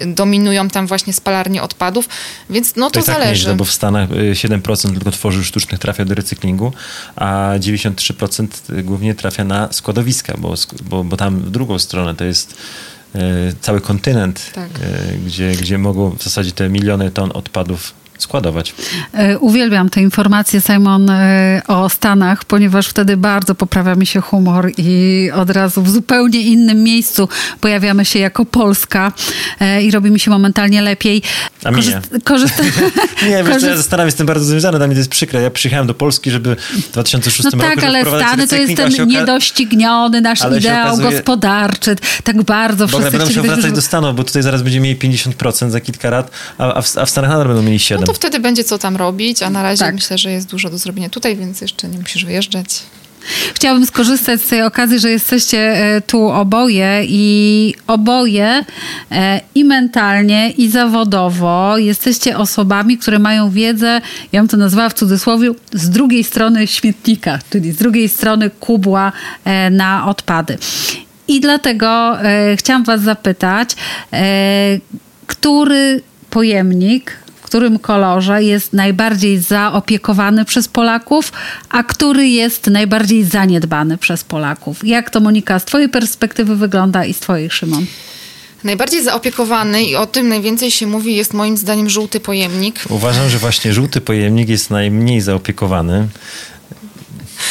[0.05, 2.09] dominują tam właśnie spalarnie odpadów,
[2.49, 3.43] więc no to, to zależy.
[3.43, 6.73] Tak nie, bo w Stanach 7% y, tylko tworzyw sztucznych trafia do recyklingu,
[7.15, 8.47] a 93%
[8.83, 10.53] głównie trafia na składowiska, bo,
[10.83, 12.53] bo, bo tam w drugą stronę to jest
[13.15, 13.19] y,
[13.61, 14.69] cały kontynent, tak.
[14.69, 18.75] Y, gdzie, gdzie mogą w zasadzie te miliony ton odpadów składować.
[19.13, 24.71] E, uwielbiam te informacje, Simon, e, o Stanach, ponieważ wtedy bardzo poprawia mi się humor
[24.77, 27.29] i od razu w zupełnie innym miejscu
[27.61, 29.11] pojawiamy się jako Polska
[29.59, 31.21] e, i robi mi się momentalnie lepiej.
[31.63, 32.21] A mi Korzyst nie.
[32.21, 32.63] Korzysta
[33.29, 35.41] nie, wiesz co, ja zastanawiam się z tym bardzo związany, dla mnie to jest przykre.
[35.41, 39.07] Ja przyjechałem do Polski, żeby w 2006 no roku tak, ale Stany to jest ten
[39.07, 41.11] niedościgniony nasz ale ideał okazuje...
[41.11, 41.95] gospodarczy.
[42.23, 45.81] Tak bardzo wszyscy będą musiał wracać do Stanów, bo tutaj zaraz będzie mieli 50% za
[45.81, 48.04] kilka lat, a w, a w Stanach nadal będą mieli 7%.
[48.07, 49.95] No to wtedy będzie co tam robić, a na razie tak.
[49.95, 52.83] myślę, że jest dużo do zrobienia tutaj, więc jeszcze nie musisz wyjeżdżać.
[53.53, 58.65] Chciałabym skorzystać z tej okazji, że jesteście e, tu oboje i oboje
[59.11, 64.93] e, i mentalnie, i zawodowo jesteście osobami, które mają wiedzę, ja bym to nazwała w
[64.93, 69.11] cudzysłowie, z drugiej strony śmietnika, czyli z drugiej strony kubła
[69.45, 70.57] e, na odpady.
[71.27, 72.17] I dlatego
[72.55, 73.69] chciałam Was zapytać,
[75.27, 77.24] który pojemnik
[77.55, 81.31] którym kolorze jest najbardziej zaopiekowany przez Polaków,
[81.69, 84.87] a który jest najbardziej zaniedbany przez Polaków.
[84.87, 87.85] Jak to, Monika, z Twojej perspektywy wygląda i z Twojej, Szymon?
[88.63, 92.79] Najbardziej zaopiekowany i o tym najwięcej się mówi jest moim zdaniem żółty pojemnik.
[92.89, 96.07] Uważam, że właśnie żółty pojemnik jest najmniej zaopiekowany.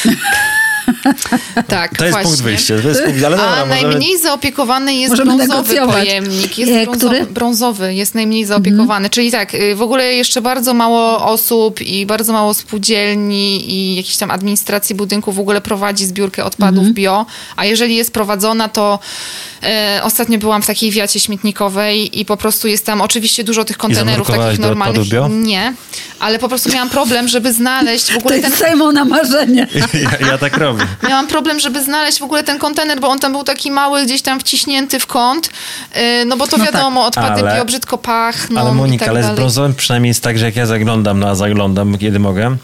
[1.69, 2.31] tak, To jest właśnie.
[2.31, 2.75] punkt wyjścia.
[2.83, 3.89] To jest punkt, ale dobra, A możemy...
[3.89, 6.59] najmniej zaopiekowany jest Możemy brązowy pojemnik.
[6.59, 7.33] Jest e, brązowy, Który?
[7.33, 9.07] brązowy jest najmniej zaopiekowany.
[9.07, 9.11] Mhm.
[9.11, 14.17] Czyli tak, y, w ogóle jeszcze bardzo mało osób i bardzo mało spółdzielni i jakiejś
[14.17, 16.95] tam administracji budynków w ogóle prowadzi zbiórkę odpadów mhm.
[16.95, 18.99] bio, a jeżeli jest prowadzona, to
[19.63, 23.77] e, ostatnio byłam w takiej wiacie śmietnikowej i po prostu jest tam oczywiście dużo tych
[23.77, 25.09] kontenerów takich normalnych.
[25.09, 25.29] Bio?
[25.29, 25.75] Nie,
[26.21, 28.79] ale po prostu miałam problem, żeby znaleźć w ogóle to ten...
[28.79, 29.67] To na marzenie.
[29.95, 30.87] Ja, ja tak robię.
[31.03, 34.23] Miałam problem, żeby znaleźć w ogóle ten kontener, bo on tam był taki mały, gdzieś
[34.23, 35.51] tam wciśnięty w kąt,
[35.97, 39.09] y, no bo to no wiadomo, tak, odpady ale, bio brzydko pachną Ale Monika, tak
[39.09, 39.37] ale dalej.
[39.37, 42.57] z brązowym przynajmniej jest tak, że jak ja zaglądam, no a zaglądam, kiedy mogę,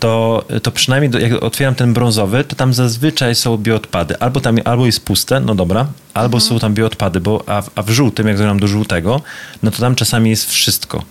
[0.00, 4.18] to, to przynajmniej do, jak otwieram ten brązowy, to tam zazwyczaj są bioodpady.
[4.18, 6.40] Albo tam albo jest puste, no dobra, albo mhm.
[6.40, 9.20] są tam bioodpady, bo a, a w żółtym, jak zagram do żółtego,
[9.62, 11.02] no to tam czasami jest wszystko.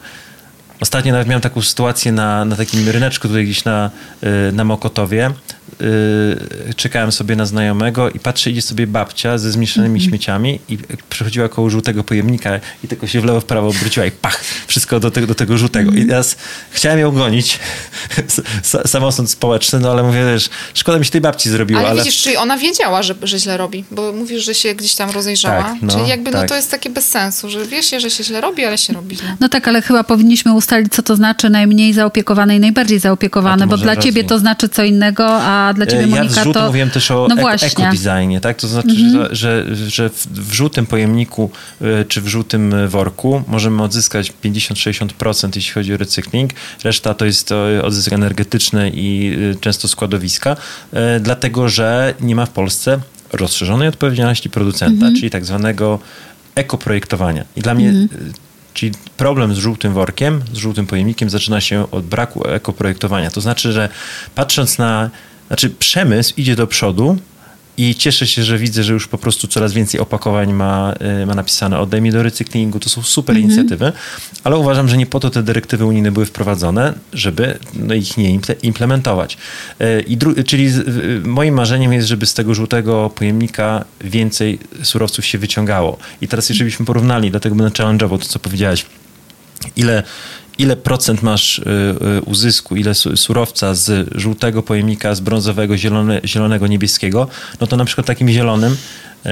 [0.80, 3.90] Ostatnio nawet miałem taką sytuację na, na takim ryneczku tutaj gdzieś na,
[4.24, 5.32] y, na Mokotowie.
[5.82, 10.10] Y, czekałem sobie na znajomego i patrzę, idzie sobie babcia ze zmieszanymi mm -hmm.
[10.10, 10.78] śmieciami i
[11.10, 15.00] przechodziła koło żółtego pojemnika i tylko się w lewo, w prawo obróciła i pach, wszystko
[15.00, 15.92] do tego, do tego żółtego.
[15.92, 16.36] I teraz
[16.72, 17.60] chciałem ją gonić,
[18.86, 21.80] samosąd społeczny, no ale mówię, wiesz, szkoda mi się tej babci zrobiło.
[21.80, 22.04] Ale, ale...
[22.04, 23.84] widzisz, czy ona wiedziała, że, że źle robi?
[23.92, 25.64] Bo mówisz, że się gdzieś tam rozejrzała.
[25.64, 26.42] Tak, no, Czyli jakby no, tak.
[26.42, 29.16] no to jest takie bez sensu, że wiesz, że się źle robi, ale się robi
[29.16, 29.36] źle.
[29.40, 33.78] No tak, ale chyba powinniśmy ustalić, co to znaczy najmniej zaopiekowane i najbardziej zaopiekowane, bo
[33.78, 36.66] dla ciebie to znaczy co innego, a dla ciebie, Monika, ja w to...
[36.66, 38.58] mówiłem też o no ekodesignie, tak?
[38.58, 39.36] To znaczy, mhm.
[39.36, 41.52] że, że, w żółtym pojemniku
[41.82, 46.52] y, czy w żółtym worku możemy odzyskać 50-60%, jeśli chodzi o recykling.
[46.84, 47.52] Reszta to jest
[47.84, 50.56] odzysk energetyczny i często składowiska,
[51.20, 53.00] dlatego że nie ma w Polsce
[53.34, 55.16] rozszerzonej odpowiedzialności producenta, mhm.
[55.16, 56.00] czyli tak zwanego
[56.56, 57.46] ekoprojektowania.
[57.56, 58.34] I dla mnie mhm.
[58.76, 63.32] Czyli problem z żółtym workiem, z żółtym pojemnikiem zaczyna się od braku ekoprojektowania.
[63.32, 63.90] To znaczy, że
[64.36, 65.10] patrząc na,
[65.48, 67.18] znaczy przemysł idzie do przodu,
[67.78, 71.36] i cieszę się, że widzę, że już po prostu coraz więcej opakowań ma, y, ma
[71.36, 72.80] napisane oddaj do recyklingu.
[72.80, 73.46] To są super mhm.
[73.46, 73.92] inicjatywy,
[74.44, 78.40] ale uważam, że nie po to te dyrektywy unijne były wprowadzone, żeby no, ich nie
[78.64, 79.38] implementować.
[79.82, 80.72] Y, I czyli
[81.24, 85.98] moim marzeniem jest, żeby z tego żółtego pojemnika więcej surowców się wyciągało.
[86.22, 88.86] I teraz jeżeli byśmy porównali, dlatego będę challenge'ował to, co powiedziałeś,
[89.76, 90.04] ile
[90.58, 91.64] ile procent masz y,
[92.18, 97.28] y, uzysku, ile surowca z żółtego pojemnika, z brązowego, zielone, zielonego, niebieskiego,
[97.62, 99.30] no to na przykład takim zielonym y,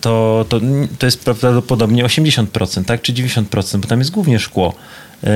[0.00, 0.60] to, to,
[0.98, 3.02] to jest prawdopodobnie 80%, tak?
[3.02, 4.74] Czy 90%, bo tam jest głównie szkło.
[5.24, 5.28] E,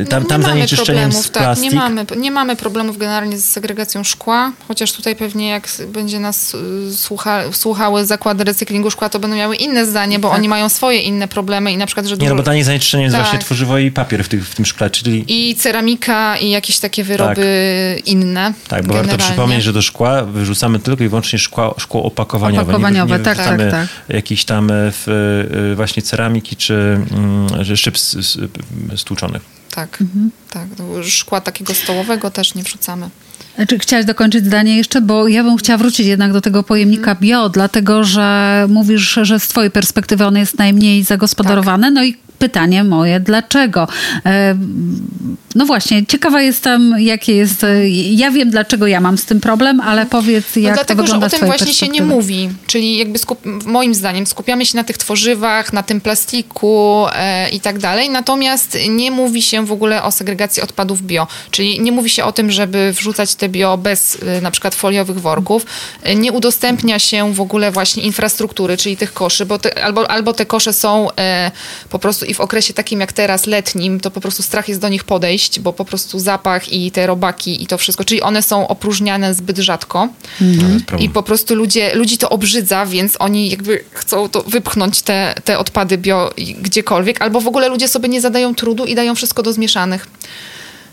[0.00, 1.64] e, tam, tam zanieczyszczeniem z plastik.
[1.64, 6.20] Tak, nie, mamy, nie mamy problemów generalnie z segregacją szkła, chociaż tutaj pewnie jak będzie
[6.20, 10.38] nas y, słucha, słuchały zakłady recyklingu szkła, to będą miały inne zdanie, bo tak.
[10.38, 12.24] oni mają swoje inne problemy i na przykład, że dużo...
[12.24, 13.12] Nie, no bo tanie zanieczyszczenie tak.
[13.12, 15.24] jest właśnie tworzywo i papier w, tych, w tym szkle, czyli...
[15.28, 18.06] I ceramika i jakieś takie wyroby tak.
[18.06, 18.52] inne.
[18.68, 22.62] Tak, bo warto przypomnieć, że do szkła wyrzucamy tylko i wyłącznie szkło, szkło opakowaniowe.
[22.62, 23.86] Opakowaniowe, nie, nie tak, tak, tak.
[24.46, 27.00] Tam e, w, właśnie ceramiki czy,
[27.66, 27.98] czy szyb
[28.96, 29.42] stłuczonych.
[29.70, 30.30] Tak, mhm.
[30.50, 30.66] tak.
[31.02, 33.10] Szkła takiego stołowego też nie wrzucamy.
[33.68, 35.00] Czy chciałaś dokończyć zdanie jeszcze?
[35.00, 37.18] Bo ja bym chciała wrócić jednak do tego pojemnika mhm.
[37.18, 41.94] bio, dlatego że mówisz, że z twojej perspektywy on jest najmniej zagospodarowany, tak.
[41.94, 43.88] no i pytanie moje, dlaczego?
[44.26, 44.54] E,
[45.54, 47.64] no właśnie, ciekawa jestem, jakie jest.
[47.64, 51.02] E, ja wiem, dlaczego ja mam z tym problem, ale powiedz, jak no dlatego, to
[51.02, 52.50] wygląda że o tym właśnie się nie mówi.
[52.66, 57.60] Czyli jakby skup, moim zdaniem skupiamy się na tych tworzywach, na tym plastiku e, i
[57.60, 58.10] tak dalej.
[58.10, 61.26] Natomiast nie mówi się w ogóle o segregacji odpadów bio.
[61.50, 65.20] Czyli nie mówi się o tym, żeby wrzucać te bio bez e, na przykład foliowych
[65.20, 65.66] worków.
[66.02, 70.32] E, nie udostępnia się w ogóle właśnie infrastruktury, czyli tych koszy, bo te, albo, albo
[70.32, 71.50] te kosze są e,
[71.90, 74.88] po prostu i w okresie takim jak teraz, letnim, to po prostu strach jest do
[74.88, 78.68] nich podejść, bo po prostu zapach i te robaki i to wszystko, czyli one są
[78.68, 80.08] opróżniane zbyt rzadko.
[80.40, 80.82] Mhm.
[80.98, 85.58] i po prostu ludzie, ludzi to obrzydza, więc oni jakby chcą to wypchnąć te, te
[85.58, 89.52] odpady bio gdziekolwiek, albo w ogóle ludzie sobie nie zadają trudu i dają wszystko do
[89.52, 90.06] zmieszanych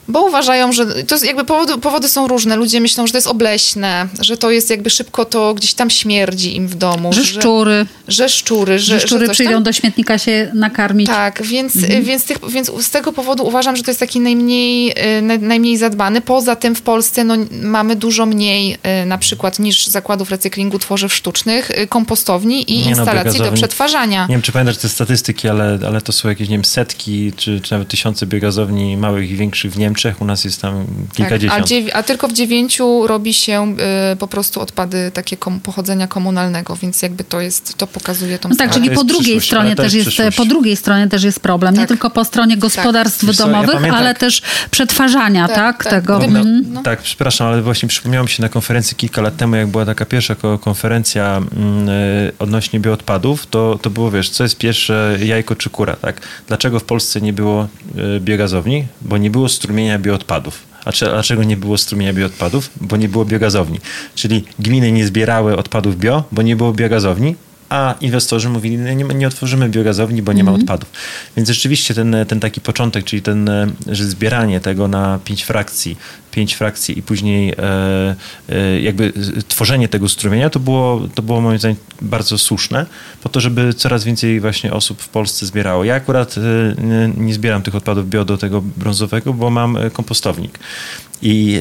[0.08, 2.56] bo uważają, że to jest jakby powody, powody są różne.
[2.56, 6.56] Ludzie myślą, że to jest obleśne, że to jest jakby szybko to gdzieś tam śmierdzi
[6.56, 7.14] im w domu.
[7.14, 7.86] Że szczury.
[8.08, 8.80] Że, że szczury.
[8.80, 9.64] Że, że szczury że przyjdą tam...
[9.64, 11.08] do śmietnika się nakarmić.
[11.08, 12.04] Tak, więc, mhm.
[12.04, 16.22] więc, tych, więc z tego powodu uważam, że to jest taki najmniej, y, najmniej zadbany.
[16.22, 21.14] Poza tym w Polsce no, mamy dużo mniej y, na przykład niż zakładów recyklingu tworzyw
[21.14, 24.28] sztucznych, y, kompostowni i nie no, instalacji no, do przetwarzania.
[24.28, 27.62] Nie wiem, czy pamiętasz te statystyki, ale, ale to są jakieś, nie wiem, setki czy,
[27.62, 31.70] czy nawet tysiące biogazowni małych i większych w Niemczech Niemczech, u nas jest tam kilkadziesiąt.
[31.70, 33.76] Tak, a, a, tylko w dziewięciu robi się
[34.14, 38.50] y, po prostu odpady takie kom, pochodzenia komunalnego, więc jakby to jest, to pokazuje tą
[38.50, 41.82] no Tak, czyli po drugiej stronie też jest, po drugiej stronie też jest problem, tak.
[41.82, 42.60] nie tylko po stronie tak.
[42.60, 43.36] gospodarstw tak.
[43.36, 46.20] domowych, ja ale też przetwarzania, tak, tak, tak tego.
[46.30, 46.84] No, no.
[46.84, 50.06] Tak, przepraszam, ale właśnie przypomniało mi się na konferencji kilka lat temu, jak była taka
[50.06, 55.70] pierwsza konferencja mm, y, odnośnie bioodpadów, to, to było, wiesz, co jest pierwsze, jajko czy
[55.70, 56.22] kura, tak?
[56.48, 57.68] Dlaczego w Polsce nie było
[58.18, 58.86] y, biogazowni?
[59.02, 60.64] Bo nie było strumienia strumienia bioodpadów.
[60.86, 62.70] A dlaczego nie było strumienia bioodpadów?
[62.82, 63.80] Bo nie było biogazowni.
[64.16, 67.36] Czyli gminy nie zbierały odpadów bio, bo nie było biogazowni,
[67.70, 70.62] a inwestorzy mówili, nie, nie otworzymy biogazowni, bo nie ma mhm.
[70.62, 70.90] odpadów.
[71.38, 73.50] Więc rzeczywiście ten, ten taki początek, czyli ten,
[73.88, 75.98] że zbieranie tego na pięć frakcji,
[76.32, 78.16] pięć frakcji i później e,
[78.50, 79.14] e, jakby
[79.48, 82.86] tworzenie tego strumienia, to było, to było moim zdaniem bardzo słuszne,
[83.24, 85.84] po to, żeby coraz więcej właśnie osób w Polsce zbierało.
[85.84, 86.42] Ja akurat e,
[87.18, 90.60] nie zbieram tych odpadów bio do tego brązowego, bo mam kompostownik.
[91.22, 91.60] I,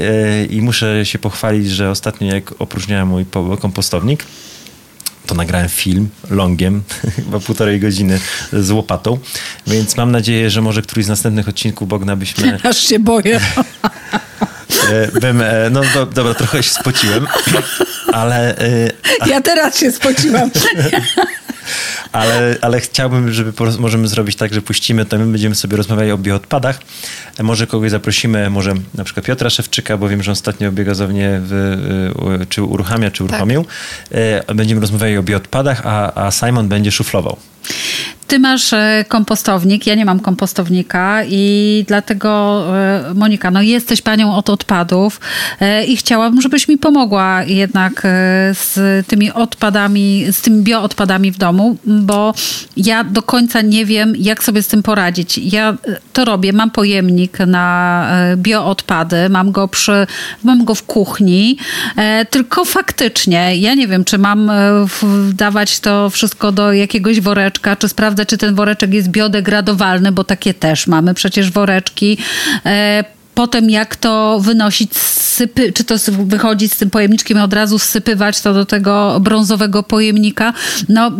[0.50, 3.26] i muszę się pochwalić, że ostatnio jak opróżniałem mój
[3.60, 4.24] kompostownik,
[5.28, 6.82] to nagrałem film longiem,
[7.16, 8.20] chyba półtorej godziny
[8.52, 9.18] z łopatą,
[9.66, 12.58] więc mam nadzieję, że może któryś z następnych odcinków Bogna byśmy...
[12.70, 13.40] Aż się boję.
[14.90, 17.26] E, bym, e, no do, dobra, trochę się spociłem,
[18.12, 18.56] ale...
[19.20, 19.28] A...
[19.28, 20.50] Ja teraz się spociłam.
[22.12, 26.18] Ale, ale chciałbym, żeby możemy zrobić tak, że puścimy, to my będziemy sobie rozmawiali o
[26.18, 26.80] bioodpadach.
[27.42, 32.62] Może kogoś zaprosimy, może na przykład Piotra Szewczyka, bo wiem, że ostatnio biogazownię w, czy
[32.62, 33.64] uruchamia, czy uruchomił.
[34.44, 34.56] Tak.
[34.56, 37.36] Będziemy rozmawiali o bioodpadach, a, a Simon będzie szuflował.
[38.28, 44.36] Ty masz e, kompostownik, ja nie mam kompostownika i dlatego e, Monika, no jesteś panią
[44.36, 45.20] od odpadów
[45.60, 48.02] e, i chciałabym, żebyś mi pomogła jednak
[48.52, 52.34] z tymi odpadami, z tymi bioodpadami w domu, bo
[52.76, 55.38] ja do końca nie wiem, jak sobie z tym poradzić.
[55.38, 55.76] Ja
[56.12, 60.06] to robię, mam pojemnik na bioodpady, mam go przy,
[60.44, 61.58] mam go w kuchni,
[62.30, 64.50] tylko faktycznie ja nie wiem, czy mam
[65.32, 70.24] dawać to wszystko do jakiegoś woreczka, czy sprawdzać sprawdzać, czy ten woreczek jest biodegradowalny, bo
[70.24, 72.18] takie też mamy przecież woreczki.
[73.38, 74.96] Potem jak to wynosić,
[75.38, 79.82] sypy, czy to wychodzić z tym pojemniczkiem i od razu sypywać to do tego brązowego
[79.82, 80.52] pojemnika.
[80.88, 81.10] No,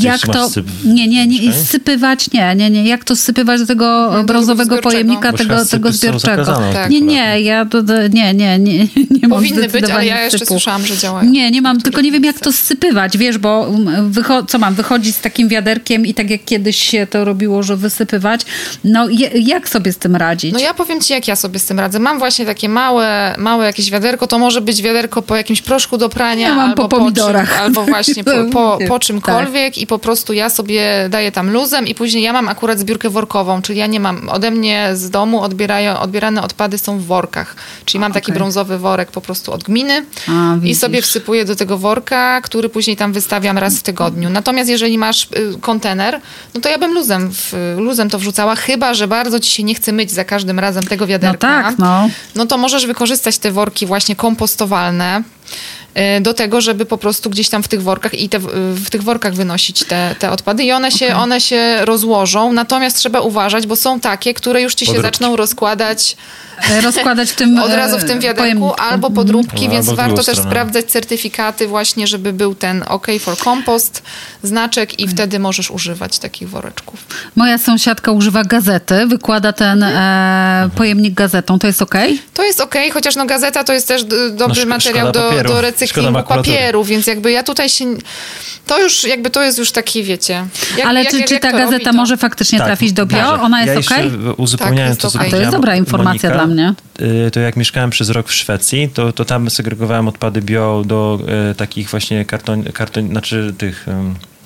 [0.00, 0.48] jak to...
[0.84, 2.84] Nie, nie, nie, sypywać, nie, nie, nie.
[2.84, 6.44] Jak to sypywać do tego no, brązowego pojemnika, tego, tego zbiorczego?
[6.72, 8.78] Tak, nie, nie, ja to, nie, nie, nie,
[9.22, 10.54] nie Powinny być, ale ja jeszcze sypu.
[10.54, 11.30] słyszałam, że działają.
[11.30, 13.70] Nie, nie mam, tylko nie wiem jak to sypywać, wiesz, bo
[14.10, 17.76] wycho- co mam, wychodzić z takim wiaderkiem i tak jak kiedyś się to robiło, że
[17.76, 18.40] wysypywać.
[18.84, 20.52] No jak sobie z tym radzić?
[20.52, 21.98] No ja powiem ci, jak ja sobie sobie z tym radzę.
[21.98, 26.08] Mam właśnie takie małe, małe jakieś wiaderko, to może być wiaderko po jakimś proszku do
[26.08, 27.48] prania, ja mam albo po pomidorach.
[27.48, 29.82] Po czym, albo właśnie po, po, po czymkolwiek tak.
[29.82, 33.62] i po prostu ja sobie daję tam luzem i później ja mam akurat zbiórkę workową,
[33.62, 38.00] czyli ja nie mam, ode mnie z domu odbierają, odbierane odpady są w workach, czyli
[38.00, 42.40] mam taki brązowy worek po prostu od gminy A, i sobie wsypuję do tego worka,
[42.40, 44.30] który później tam wystawiam raz w tygodniu.
[44.30, 46.20] Natomiast jeżeli masz y, kontener,
[46.54, 49.74] no to ja bym luzem, w, luzem to wrzucała, chyba, że bardzo ci się nie
[49.74, 51.45] chce myć za każdym razem tego no wiaderka.
[51.45, 52.08] No tak, no.
[52.34, 55.22] no to możesz wykorzystać te worki właśnie kompostowalne
[56.18, 58.38] y, do tego, żeby po prostu gdzieś tam w tych workach i te,
[58.74, 61.18] w tych workach wynosić te, te odpady i one się, okay.
[61.18, 62.52] one się rozłożą.
[62.52, 65.14] Natomiast trzeba uważać, bo są takie, które już ci się Podróbki.
[65.14, 66.16] zaczną rozkładać
[66.82, 70.38] rozkładać w tym Od razu w tym e, wiaderku albo podróbki, no, więc warto też
[70.38, 74.02] sprawdzać certyfikaty właśnie, żeby był ten OK for compost
[74.42, 77.04] znaczek i wtedy możesz używać takich woreczków.
[77.36, 81.58] Moja sąsiadka używa gazety, wykłada ten e, pojemnik gazetą.
[81.58, 81.94] To jest OK?
[82.34, 86.22] To jest OK, chociaż no gazeta to jest też dobry no, materiał do, do recyklingu
[86.22, 87.84] papieru, więc jakby ja tutaj się...
[88.66, 90.46] To już jakby to jest już taki, wiecie...
[90.76, 93.40] Jak, Ale jak, czy, jak, czy ta gazeta robi, może faktycznie tak, trafić do bio?
[93.42, 94.02] Ona jest ja OK?
[94.36, 95.30] uzupełniałem tak, to, co okay.
[95.30, 96.45] To jest dobra informacja Monika.
[96.45, 96.74] dla mnie.
[97.26, 101.18] Y, to jak mieszkałem przez rok w Szwecji, to, to tam segregowałem odpady bio do
[101.50, 103.86] e, takich właśnie karton, karton, znaczy tych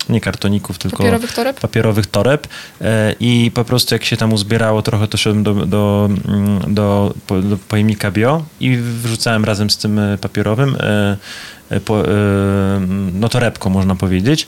[0.09, 2.47] nie kartoników, tylko papierowych toreb, papierowych toreb.
[2.81, 7.13] E, i po prostu jak się tam uzbierało trochę, to szedłem do, do, mm, do,
[7.43, 10.77] do pojemnika bio i wrzucałem razem z tym papierowym
[11.85, 12.03] po,
[13.13, 14.47] no torebką można powiedzieć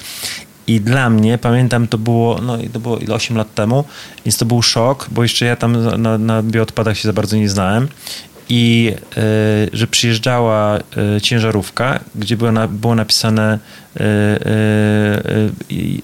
[0.68, 3.84] i dla mnie, pamiętam, to było, no, to było 8 lat temu,
[4.26, 7.50] więc to był szok, bo jeszcze ja tam na, na bioodpadach się za bardzo nie
[7.50, 7.88] znałem.
[8.56, 10.80] I y, że przyjeżdżała
[11.18, 13.60] y, ciężarówka, gdzie było, na, było napisane
[13.98, 14.04] y,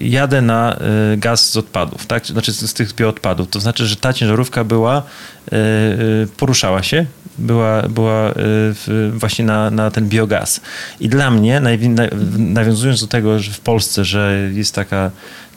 [0.00, 0.76] jadę na
[1.16, 2.26] gaz z odpadów, tak?
[2.26, 3.48] Znaczy z, z tych bioodpadów.
[3.50, 5.02] To znaczy, że ta ciężarówka była,
[6.36, 7.06] poruszała się
[7.38, 8.34] była, była
[9.12, 10.60] właśnie na, na ten biogaz.
[11.00, 11.62] I dla mnie,
[12.38, 15.10] nawiązując do tego, że w Polsce, że jest taka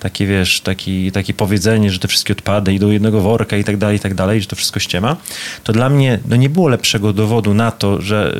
[0.03, 3.77] takie, wiesz, taki, takie powiedzenie, że te wszystkie odpady idą do jednego worka i tak
[3.77, 5.17] dalej, i tak dalej, że to wszystko ściema,
[5.63, 8.35] to dla mnie no nie było lepszego dowodu na to, że,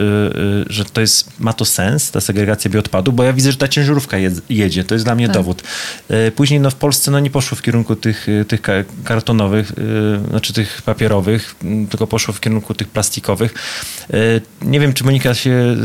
[0.57, 3.67] yy, że to jest, ma to sens, ta segregacja bioodpadu, bo ja widzę, że ta
[3.67, 4.17] ciężarówka
[4.49, 4.83] jedzie.
[4.83, 5.33] To jest dla mnie tak.
[5.33, 5.63] dowód.
[6.09, 8.61] Yy, później no, w Polsce no, nie poszło w kierunku tych, y, tych
[9.03, 13.53] kartonowych, yy, znaczy tych papierowych, mm, tylko poszło w kierunku tych plastikowych.
[14.13, 15.75] Y, nie wiem, czy Monika się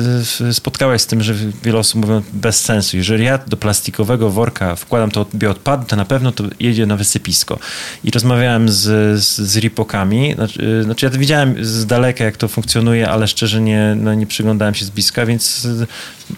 [0.52, 2.96] spotkałaś z tym, że wiele osób mówią bez sensu.
[2.96, 6.96] Jeżeli ja do plastikowego worka wkładam to bioodpad, odpadł, to na pewno to jedzie na
[6.96, 7.58] wysypisko.
[8.04, 8.82] I rozmawiałem z,
[9.22, 10.34] z, z ripokami.
[10.34, 14.26] Znaczy, y, znaczy, ja widziałem z daleka, jak to funkcjonuje, ale szczerze nie, no, nie
[14.26, 15.86] przyglądałem się z bliska, więc y,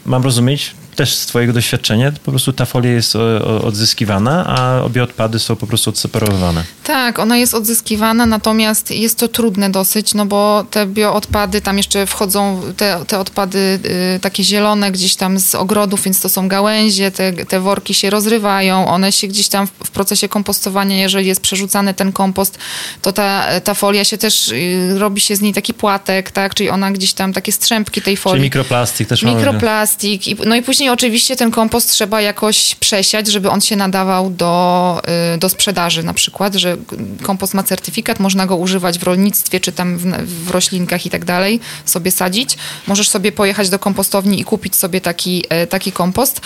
[0.07, 3.17] mam rozumieć, też z twojego doświadczenia, po prostu ta folia jest
[3.65, 6.65] odzyskiwana, a obie odpady są po prostu odseparowane.
[6.85, 12.07] Tak, ona jest odzyskiwana, natomiast jest to trudne dosyć, no bo te bioodpady, tam jeszcze
[12.07, 13.79] wchodzą te, te odpady
[14.17, 18.11] y, takie zielone gdzieś tam z ogrodów, więc to są gałęzie, te, te worki się
[18.11, 22.59] rozrywają, one się gdzieś tam w, w procesie kompostowania, jeżeli jest przerzucany ten kompost,
[23.03, 26.71] to ta, ta folia się też, y, robi się z niej taki płatek, tak, czyli
[26.71, 28.37] ona gdzieś tam, takie strzępki tej folii.
[28.37, 33.51] Czyli mikroplastik też Mikroplastik, i, no i później oczywiście ten kompost trzeba jakoś przesiać, żeby
[33.51, 35.03] on się nadawał do,
[35.35, 36.77] y, do sprzedaży na przykład, że
[37.23, 40.05] kompost ma certyfikat, można go używać w rolnictwie czy tam w,
[40.47, 42.57] w roślinkach i tak dalej, sobie sadzić.
[42.87, 46.41] Możesz sobie pojechać do kompostowni i kupić sobie taki, y, taki kompost.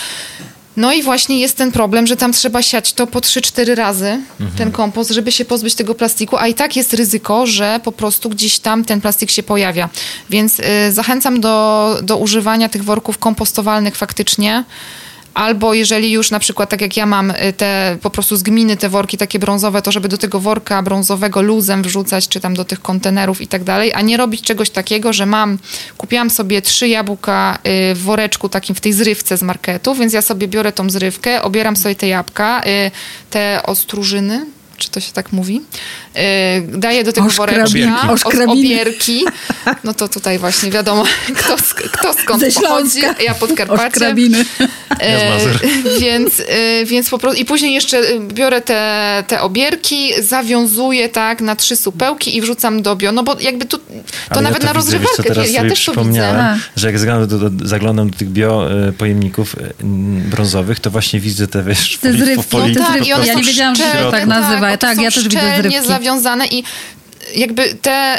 [0.77, 4.07] No i właśnie jest ten problem, że tam trzeba siać to po 3-4 razy,
[4.41, 4.59] mhm.
[4.59, 8.31] ten kompost, żeby się pozbyć tego plastiku, a i tak jest ryzyko, że po prostu
[8.31, 9.89] gdzieś tam ten plastik się pojawia.
[10.31, 14.65] Więc y, zachęcam do, do używania tych worków kompostowalnych faktycznie.
[15.35, 18.77] Albo jeżeli już na przykład, tak jak ja mam y, te po prostu z gminy
[18.77, 22.65] te worki takie brązowe, to żeby do tego worka brązowego luzem wrzucać, czy tam do
[22.65, 25.59] tych kontenerów i tak dalej, a nie robić czegoś takiego, że mam,
[25.97, 27.59] kupiłam sobie trzy jabłka
[27.91, 31.43] y, w woreczku takim w tej zrywce z marketu, więc ja sobie biorę tą zrywkę,
[31.43, 32.91] obieram sobie te jabłka, y,
[33.31, 35.61] te ostróżyny, czy to się tak mówi,
[36.15, 36.23] yy,
[36.79, 38.09] daje do tego woreczka,
[38.49, 39.25] obierki.
[39.85, 41.05] No to tutaj właśnie wiadomo,
[41.39, 41.57] kto,
[41.93, 43.01] kto skąd Ze pochodzi.
[43.25, 44.15] Ja Podkarpacie.
[44.91, 51.09] Yy, więc, yy, więc po prostu, i później jeszcze y, biorę te, te obierki, zawiązuję
[51.09, 53.13] tak na trzy supełki i wrzucam do bio.
[53.13, 53.85] No bo jakby tu, to
[54.29, 56.59] Ale nawet ja na rozrywalkę, widzę, wiesz, ja, też to widzę.
[56.77, 59.57] że jak zaglądam do, do, zaglądam do tych bio y, pojemników
[60.31, 63.77] brązowych, to właśnie widzę te, wiesz, te zrywki, no tak, i one ja nie wiedziałam,
[63.77, 64.64] że to tak nazywa nazywa.
[64.79, 65.87] Tak, ja też widzę zrywki.
[65.87, 66.65] zawiązane i
[67.35, 68.19] jakby te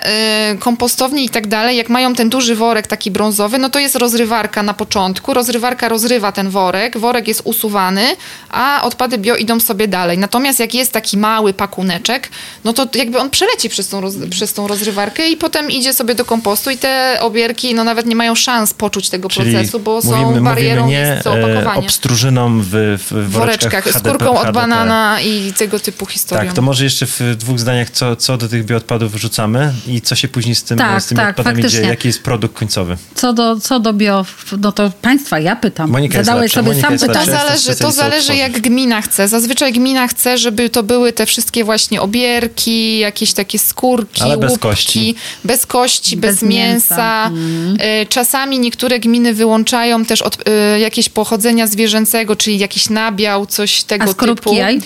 [0.54, 3.96] y, kompostownie i tak dalej, jak mają ten duży worek taki brązowy, no to jest
[3.96, 5.34] rozrywarka na początku.
[5.34, 8.06] Rozrywarka rozrywa ten worek, worek jest usuwany,
[8.50, 10.18] a odpady bio idą sobie dalej.
[10.18, 12.30] Natomiast jak jest taki mały pakuneczek,
[12.64, 16.16] no to jakby on przeleci przez tą, roz, przez tą rozrywarkę i potem idzie sobie
[16.16, 20.00] do kompostu i te obierki no nawet nie mają szans poczuć tego Czyli procesu, bo
[20.04, 21.80] mówimy, są barierą mówimy nie, opakowanie.
[21.80, 26.46] obstrużyną w, w woreczkach, woreczkach z kurką od banana i tego typu historią.
[26.46, 30.02] Tak, to może jeszcze w dwóch zdaniach co, co do tych bioodpadów odpadów wrzucamy i
[30.02, 31.80] co się później z, tym, tak, z tymi tak, odpadami faktycznie.
[31.80, 31.90] dzieje?
[31.90, 32.98] Jaki jest produkt końcowy?
[33.16, 34.26] Co do, co do bio,
[34.60, 35.90] no to państwa, ja pytam.
[35.90, 37.26] Monika Zadałeś sobie Monika sam pytanie.
[37.26, 39.28] To zależy, to zależy jak gmina chce.
[39.28, 44.52] Zazwyczaj gmina chce, żeby to były te wszystkie właśnie obierki, jakieś takie skórki, Ale bez
[44.52, 45.16] łupki, kości.
[45.44, 47.28] Bez kości, bez, bez mięsa.
[47.28, 47.78] Mm.
[48.10, 50.38] Czasami niektóre gminy wyłączają też od,
[50.76, 54.56] y, jakieś pochodzenia zwierzęcego, czyli jakiś nabiał, coś tego A typu.
[54.56, 54.82] Jaj?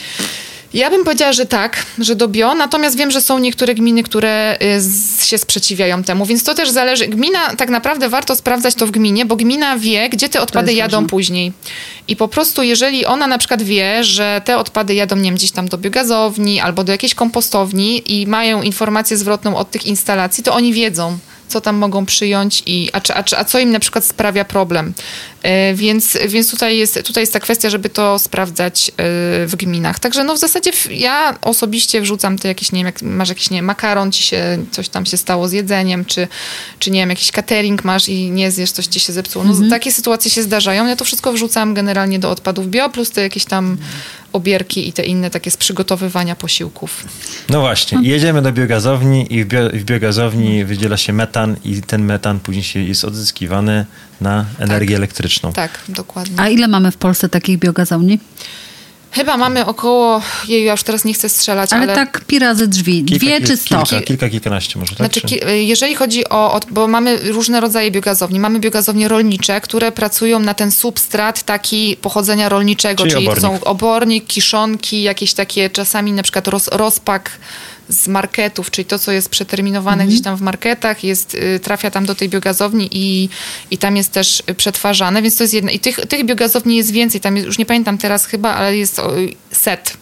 [0.73, 4.57] Ja bym powiedziała, że tak, że do bio, natomiast wiem, że są niektóre gminy, które
[5.21, 7.07] y, się sprzeciwiają temu, więc to też zależy.
[7.07, 10.97] Gmina, tak naprawdę warto sprawdzać to w gminie, bo gmina wie, gdzie te odpady jadą
[10.97, 11.09] ważne.
[11.09, 11.53] później.
[12.07, 15.51] I po prostu, jeżeli ona na przykład wie, że te odpady jadą, nie wiem, gdzieś
[15.51, 20.53] tam do biogazowni albo do jakiejś kompostowni i mają informację zwrotną od tych instalacji, to
[20.53, 21.17] oni wiedzą,
[21.49, 24.93] co tam mogą przyjąć i a, a, a co im na przykład sprawia problem.
[25.43, 28.93] E, więc, więc tutaj, jest, tutaj jest ta kwestia, żeby to sprawdzać e,
[29.47, 29.99] w gminach.
[29.99, 33.57] Także no w zasadzie ja osobiście wrzucam te jakieś, nie wiem, jak masz jakiś, nie
[33.57, 36.27] wiem, makaron, ci się coś tam się stało z jedzeniem, czy,
[36.79, 39.45] czy nie wiem, jakiś catering masz i nie zjesz, coś ci się zepsuło.
[39.45, 39.69] No mhm.
[39.69, 40.87] takie sytuacje się zdarzają.
[40.87, 43.77] Ja to wszystko wrzucam generalnie do odpadów bio, plus te jakieś tam
[44.33, 47.05] obierki i te inne takie z przygotowywania posiłków.
[47.49, 52.05] No właśnie, jedziemy do biogazowni i w, bio, w biogazowni wydziela się metan i ten
[52.05, 53.85] metan później się jest odzyskiwany
[54.21, 54.97] na energię tak.
[54.97, 55.53] elektryczną.
[55.53, 56.39] Tak, dokładnie.
[56.39, 58.19] A ile mamy w Polsce takich biogazowni?
[59.11, 61.83] Chyba mamy około, jej ja już teraz nie chcę strzelać, ale...
[61.83, 63.83] ale tak pi razy drzwi, kilka, dwie czy sto?
[63.83, 65.13] Kilka, kilka, kilkanaście może, tak?
[65.13, 68.39] Znaczy, jeżeli chodzi o, bo mamy różne rodzaje biogazowni.
[68.39, 73.59] Mamy biogazownie rolnicze, które pracują na ten substrat taki pochodzenia rolniczego, czyli, czyli to są
[73.59, 77.31] obornik, kiszonki, jakieś takie czasami na przykład roz, rozpak
[77.89, 80.09] z marketów, czyli to, co jest przeterminowane mhm.
[80.09, 83.29] gdzieś tam w marketach, jest, y, trafia tam do tej biogazowni i,
[83.71, 85.71] i tam jest też przetwarzane, więc to jest jedno.
[85.71, 89.01] I tych, tych biogazowni jest więcej, tam jest, już nie pamiętam teraz chyba, ale jest
[89.51, 89.97] set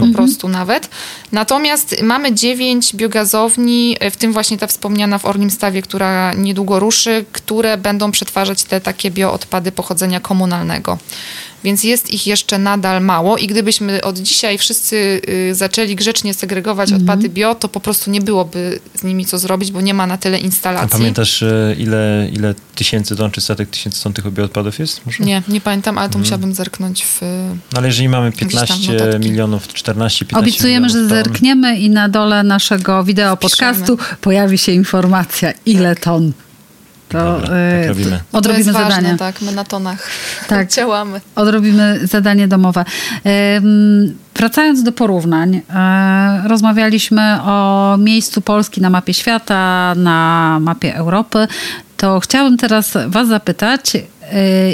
[0.00, 0.88] po prostu nawet.
[1.32, 7.24] Natomiast mamy dziewięć biogazowni, w tym właśnie ta wspomniana w Orlim Stawie, która niedługo ruszy,
[7.32, 10.98] które będą przetwarzać te takie bioodpady pochodzenia komunalnego
[11.64, 16.90] więc jest ich jeszcze nadal mało i gdybyśmy od dzisiaj wszyscy y, zaczęli grzecznie segregować
[16.90, 16.96] -hmm.
[16.96, 20.18] odpady bio, to po prostu nie byłoby z nimi co zrobić, bo nie ma na
[20.18, 20.88] tyle instalacji.
[20.94, 25.06] A pamiętasz y, ile, ile tysięcy ton czy setek tysięcy ton tych bioodpadów jest?
[25.06, 25.24] Może?
[25.24, 26.24] Nie, nie pamiętam, ale to mm.
[26.24, 27.20] musiałabym zerknąć w...
[27.72, 28.74] No ale jeżeli mamy 15
[29.20, 35.52] milionów, 14, 15 Obiecujemy, że zerkniemy i na dole naszego wideo podcastu pojawi się informacja,
[35.66, 36.32] ile ton
[37.16, 38.20] to, Dobra, tak y, robimy.
[38.32, 38.90] Odrobimy to zadanie.
[38.94, 40.10] Ważne, tak, my na tonach
[40.48, 40.70] tak.
[40.76, 41.20] działamy.
[41.34, 42.84] Odrobimy zadanie domowe.
[44.36, 51.48] Wracając do porównań, e, rozmawialiśmy o miejscu Polski na mapie świata, na mapie Europy.
[51.96, 54.02] To chciałabym teraz Was zapytać, y,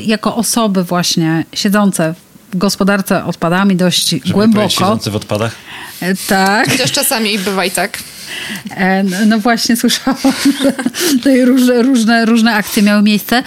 [0.07, 2.14] jako osoby właśnie siedzące
[2.53, 4.68] w gospodarce odpadami dość Żeby głęboko.
[4.68, 5.53] Siedzące w odpadach?
[6.01, 6.70] E, tak.
[6.70, 7.99] Chociaż czasami bywa i tak.
[8.70, 10.20] E, no właśnie słyszałam,
[10.62, 10.72] że
[11.11, 13.43] tutaj różne, różne, różne akcje miały miejsce.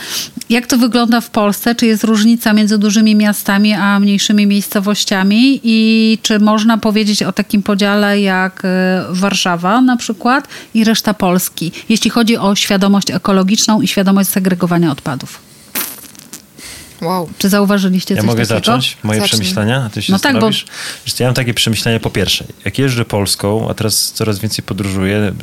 [0.50, 1.76] jak to wygląda w Polsce?
[1.76, 5.60] Czy jest różnica między dużymi miastami a mniejszymi miejscowościami?
[5.64, 11.72] I czy można powiedzieć o takim podziale jak e, Warszawa na przykład i reszta Polski,
[11.90, 15.45] jeśli chodzi o świadomość ekologiczną i świadomość segregowania odpadów?
[17.02, 17.30] Wow.
[17.38, 18.56] Czy zauważyliście ja coś mogę takiego?
[18.56, 19.40] zacząć moje Zacznij.
[19.40, 19.84] przemyślenia?
[19.86, 20.50] A ty się No tak, bo-?
[20.50, 20.66] Wiesz
[21.20, 22.46] Ja mam takie przemyślenia po pierwsze.
[22.66, 25.34] Jak jeżdżę Polską, a teraz coraz więcej podróżuję,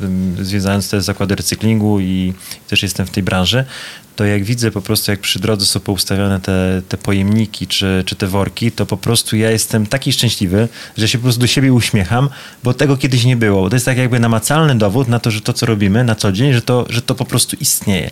[0.41, 2.33] zwiedzając te zakłady recyklingu i
[2.67, 3.65] też jestem w tej branży,
[4.15, 8.15] to jak widzę po prostu, jak przy drodze są poustawione te, te pojemniki czy, czy
[8.15, 11.73] te worki, to po prostu ja jestem taki szczęśliwy, że się po prostu do siebie
[11.73, 12.29] uśmiecham,
[12.63, 13.69] bo tego kiedyś nie było.
[13.69, 16.53] To jest tak jakby namacalny dowód na to, że to, co robimy na co dzień,
[16.53, 18.11] że to, że to po prostu istnieje.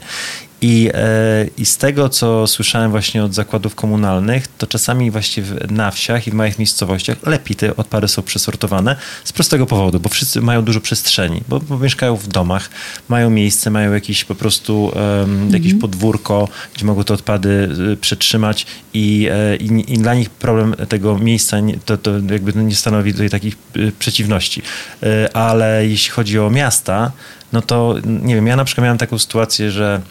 [0.62, 5.72] I, e, I z tego, co słyszałem właśnie od zakładów komunalnych, to czasami właśnie w,
[5.72, 10.10] na wsiach i w małych miejscowościach lepiej te odpady są przesortowane z prostego powodu, bo
[10.10, 12.70] wszyscy mają dużo przestrzeni, bo, bo mieszkają w domach,
[13.10, 14.92] mają miejsce, mają jakieś po prostu
[15.24, 20.30] em, jakieś podwórko, gdzie mogą te odpady y, przetrzymać i, e, i, i dla nich
[20.30, 24.62] problem tego miejsca nie, to, to jakby nie stanowi tutaj takich y, przeciwności.
[25.04, 27.12] E, ale jeśli chodzi o miasta,
[27.54, 30.02] no to nie wiem, ja na przykład miałem taką sytuację, że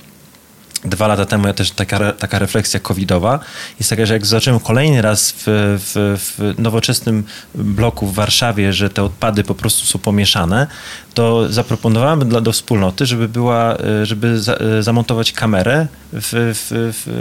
[0.84, 3.40] dwa lata temu ja też taka, taka refleksja covidowa
[3.78, 7.24] jest taka, że jak zobaczyłem kolejny raz w, w, w nowoczesnym
[7.54, 10.66] bloku w Warszawie, że te odpady po prostu są pomieszane,
[11.14, 16.54] to zaproponowałem dla, do wspólnoty, żeby była, e, żeby za, e, zamontować kamerę w,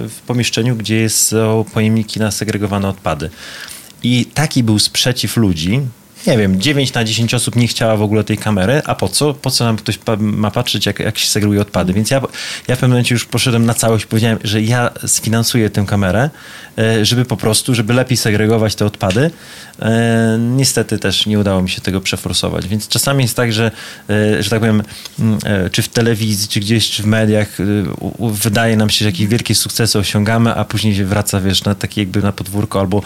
[0.10, 3.30] w, pomieszczeniu, gdzie są pojemniki na segregowane odpady.
[4.04, 5.82] I taki był sprzeciw ludzi,
[6.28, 9.34] nie wiem, 9 na 10 osób nie chciała w ogóle tej kamery, a po co?
[9.34, 11.94] Po co nam ktoś ma patrzeć, jak, jak się segreguje odpady?
[11.94, 12.22] Więc ja,
[12.68, 16.30] ja w pewnym momencie już poszedłem na całość powiedziałem, że ja sfinansuję tę kamerę,
[16.78, 19.32] e, żeby po prostu, żeby lepiej segregować te odpady.
[19.82, 23.72] E, Niestety też nie udało mi się tego przeforsować, więc czasami jest tak, że,
[24.10, 24.84] e, że tak powiem,
[25.72, 27.58] czy w telewizji, czy gdzieś, czy w mediach
[28.20, 32.02] wydaje nam się, że jakieś wielkie sukcesy osiągamy, a później się wraca, wiesz, na takie
[32.02, 33.02] jakby na podwórko albo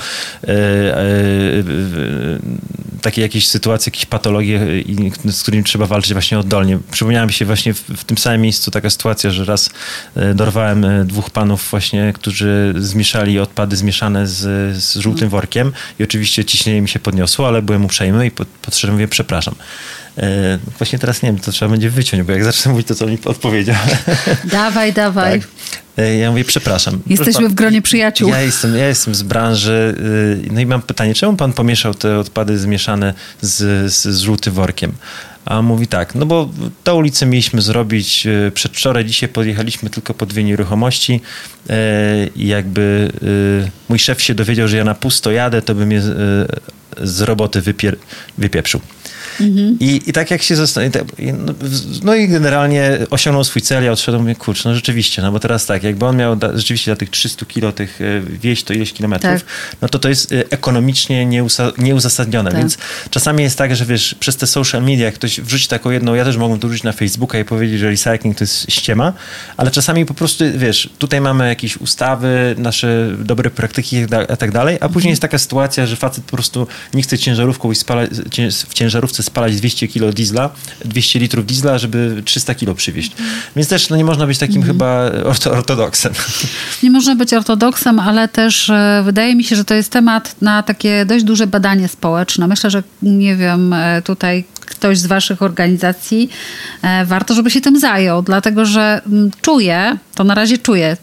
[3.04, 6.80] takie jakieś sytuacje, jakieś patologie, i- z którymi trzeba walczyć właśnie oddolnie.
[6.92, 9.70] Przypomniała mi się właśnie w, w tym samym miejscu taka sytuacja, że raz
[10.16, 14.38] e, dorwałem e, dwóch panów właśnie, którzy zmieszali odpady zmieszane z,
[14.84, 18.96] z żółtym workiem i oczywiście ciśnienie mi się podniosło, ale byłem uprzejmy i pod, podszedłem
[18.96, 19.56] mówię, przepraszam.
[20.18, 23.06] E, Właśnie teraz nie wiem, to trzeba będzie wyciąć, bo jak zacznę mówić, to co
[23.08, 23.76] mi odpowiedział.
[24.52, 25.40] Dawaj, dawaj.
[25.40, 25.50] Tak.
[25.98, 27.02] E, Ja mówię, przepraszam.
[27.08, 28.30] Jesteśmy w gronie przyjaciół.
[28.30, 29.96] Ja jestem, ja jestem z branży.
[30.48, 34.54] y, No i mam pytanie, czemu pan pomieszał te odpady zmieszane z, z, z żółtym
[34.54, 34.92] workiem?
[35.46, 36.50] A on mówi tak, no bo
[36.84, 41.22] tę ulicę mieliśmy zrobić przedwczoraj, dzisiaj podjechaliśmy tylko po dwie nieruchomości
[41.70, 41.76] e,
[42.36, 43.12] i jakby
[43.90, 46.12] mój szef się dowiedział, że ja na pusto jadę, to by mnie z,
[47.02, 47.96] z roboty wypier,
[48.38, 48.82] wypieprzył.
[49.80, 51.06] I, I tak jak się zastanawiam,
[51.46, 51.54] no,
[52.04, 55.66] no i generalnie osiągnął swój cel, ja odszedłem, mówię, kurczę, no rzeczywiście, no bo teraz
[55.66, 58.94] tak, jakby on miał da, rzeczywiście dla tych 300 kilo tych e, wieść to ileś
[58.94, 59.44] kilometrów, Tak.
[59.82, 62.60] no to to jest e, ekonomicznie nieusa, nieuzasadnione, Tak.
[62.60, 62.78] więc
[63.10, 66.26] czasami jest tak, że wiesz, przez te social media jak ktoś wrzuci taką jedną, ja
[66.26, 69.14] też mogłem to wrzucić na Facebooka i powiedzieć, że recycling to jest ściema,
[69.58, 74.52] ale czasami po prostu, wiesz, tutaj mamy jakieś ustawy, nasze dobre praktyki i tak- tak
[74.52, 78.10] dalej, a później jest taka sytuacja, że facet po prostu nie chce ciężarówką i spalać,
[78.32, 80.50] cię- w ciężarówce spalać 200 kilo diesla,
[80.86, 83.12] 200 litrów diesla, żeby 300 kilo przywieźć.
[83.56, 86.14] Więc też no, nie można być takim chyba orto, ortodoksem.
[86.84, 90.64] Nie można być ortodoksem, ale też e, wydaje mi się, że to jest temat na
[90.64, 92.48] takie dość duże badanie społeczne.
[92.48, 96.30] Myślę, że nie wiem, e, tutaj ktoś z waszych organizacji
[96.82, 100.98] e, warto, żeby się tym zajął, dlatego że mm, czuję, to na razie czuję,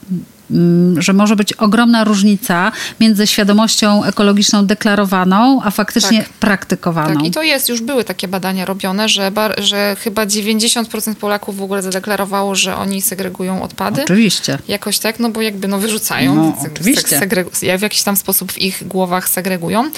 [0.98, 6.28] że może być ogromna różnica między świadomością ekologiczną deklarowaną, a faktycznie Tak.
[6.28, 7.14] praktykowaną.
[7.14, 11.56] Tak, i to jest, już były takie badania robione, że, bar, że chyba 90% Polaków
[11.56, 14.02] w ogóle zadeklarowało, że oni segregują odpady.
[14.04, 14.58] Oczywiście.
[14.68, 17.20] Jakoś tak, no bo jakby no wyrzucają, No, oczywiście.
[17.78, 19.90] w jakiś tam sposób w ich głowach segregują.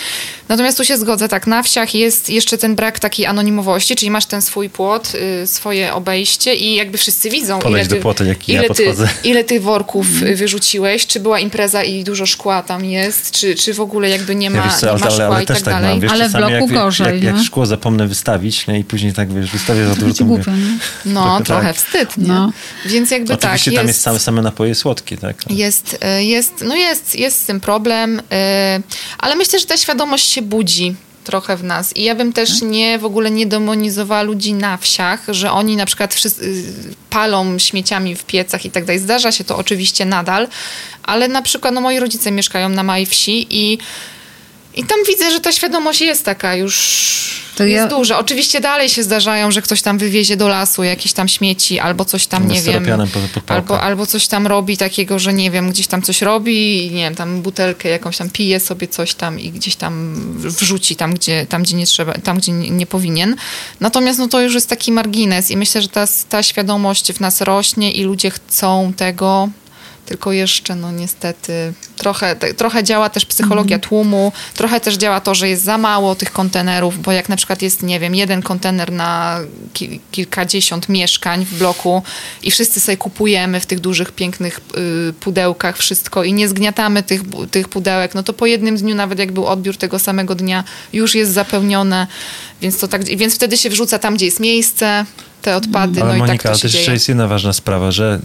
[0.48, 4.26] Natomiast tu się zgodzę, tak, na wsiach jest jeszcze ten brak takiej anonimowości, czyli masz
[4.26, 8.24] ten swój płot, y, swoje obejście i jakby wszyscy widzą, Podejdź ile ty, do płotu,
[8.24, 9.08] jak ja ile, ty, podchodzę.
[9.24, 13.74] ile ty worków y, wyrzuciłeś, czy była impreza i dużo szkła tam jest, czy, czy
[13.74, 15.46] w ogóle jakby nie ma, Ja wiesz co, nie ale, ma ale, szkła ale i
[15.46, 15.90] też tak tak dalej.
[15.90, 16.00] mam.
[16.00, 17.44] Wiesz, Ale w bloku jak, gorzej, Jak, jak no.
[17.44, 20.78] szkło zapomnę wystawić nie, i później tak wiesz, wystawię za To dużo, to głupio, nie?
[21.04, 21.76] No, Trochę trochę tak.
[21.76, 22.28] wstyd, nie?
[22.28, 22.52] No.
[22.86, 25.50] Więc jakby tak, Oczywiście tam jest same, same napoje słodkie, tak?
[25.50, 28.80] Jest, e, jest, no jest, jest z tym problem, e,
[29.18, 30.94] ale myślę, że ta świadomość się budzi
[31.24, 31.96] trochę w nas.
[31.96, 35.86] I ja bym też nie w ogóle nie demonizowała ludzi na wsiach, że oni na
[35.86, 36.64] przykład wszyscy,
[37.10, 39.00] palą śmieciami w piecach i tak dalej.
[39.00, 40.48] Zdarza się to oczywiście nadal,
[41.02, 43.78] ale na przykład no, moi rodzice mieszkają na małej wsi i
[44.74, 47.98] I tam widzę, że ta świadomość jest taka już to jest ja...
[47.98, 48.18] duża.
[48.18, 52.26] Oczywiście dalej się zdarzają, że ktoś tam wywiezie do lasu jakieś tam śmieci albo coś
[52.26, 52.86] tam, nie wiem.
[53.46, 57.02] Albo, albo coś tam robi takiego, że nie wiem, gdzieś tam coś robi i nie
[57.02, 61.46] wiem, tam butelkę jakąś tam pije sobie coś tam i gdzieś tam wrzuci tam, gdzie,
[61.46, 63.36] tam, gdzie nie trzeba, tam, gdzie nie, nie powinien.
[63.80, 67.40] Natomiast no to już jest taki margines i myślę, że ta, ta świadomość w nas
[67.40, 69.48] rośnie i ludzie chcą tego
[70.06, 73.88] tylko jeszcze no niestety trochę, trochę działa też psychologia mhm.
[73.88, 77.62] tłumu, trochę też działa to, że jest za mało tych kontenerów, bo jak na przykład
[77.62, 79.40] jest, nie wiem, jeden kontener na
[79.72, 82.02] ki kilkadziesiąt mieszkań w bloku
[82.42, 84.60] i wszyscy sobie kupujemy w tych dużych, pięknych
[85.10, 89.18] y, pudełkach wszystko i nie zgniatamy tych, tych pudełek, no to po jednym dniu, nawet
[89.18, 92.06] jak był odbiór tego samego dnia, już jest zapełnione,
[92.62, 95.06] więc, to tak, więc wtedy się wrzuca tam, gdzie jest miejsce,
[95.42, 96.02] te odpady.
[96.02, 98.20] Ale no Monika, i tak to też jeszcze jest jedna ważna sprawa, że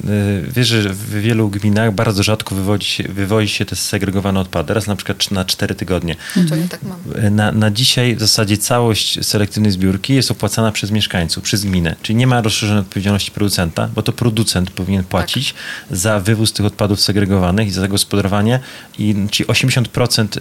[0.47, 4.73] y, wiesz, że w wielu gminach bardzo rzadko wywodzi się, wywozi się te segregowane odpady.
[4.73, 6.15] Raz na przykład na cztery tygodnie.
[6.35, 7.25] No to ja tak mam.
[7.25, 11.95] Y, na, na dzisiaj w zasadzie całość selektywnej zbiórki jest opłacana przez mieszkańców, przez gminę.
[12.01, 15.09] Czyli nie ma rozszerzonej odpowiedzialności producenta, bo to producent powinien tak.
[15.09, 15.97] płacić tak.
[15.97, 18.59] za wywóz tych odpadów segregowanych i za zagospodarowanie.
[18.99, 20.37] I, czyli 80%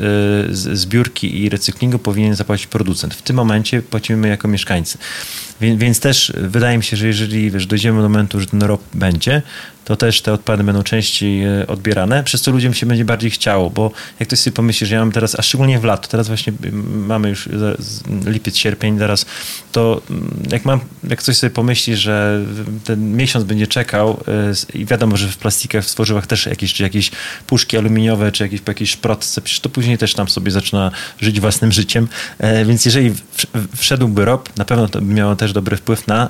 [0.51, 3.15] y, zbiórki i recyklingu powinien zapłacić producent.
[3.15, 4.99] W tym momencie płacimy my jako mieszkańcy.
[5.61, 8.81] Więc, więc też wydaje mi się, że jeżeli wiesz, dojdziemy do momentu, że ten rok
[8.95, 9.43] będzie,
[9.87, 13.71] to też te odpady będą częściej e, odbierane, przez co ludziom się będzie bardziej chciało,
[13.71, 16.53] bo jak ktoś sobie pomyśli, że ja mam teraz, a szczególnie w lato, teraz właśnie
[16.87, 17.49] mamy już
[18.27, 19.27] lipiec, sierpień, teraz
[19.73, 20.03] to
[20.51, 22.45] jak mam, jak ktoś sobie pomyśli, że
[22.85, 24.21] ten miesiąc będzie czekał
[24.75, 27.11] e, i wiadomo, że w plastikach, w tworzywach też jakieś, czy jakieś
[27.47, 31.41] puszki aluminiowe, czy jakieś po jakiejś szprotce, przecież to później też tam sobie zaczyna żyć
[31.41, 32.09] własnym życiem,
[32.39, 33.15] e, więc jeżeli
[33.77, 36.29] wszedłby ROP, na pewno to by miało też dobry wpływ na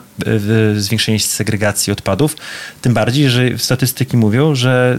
[0.76, 2.36] zwiększenie segregacji odpadów,
[2.82, 4.98] tym bardziej, że statystyki mówią, że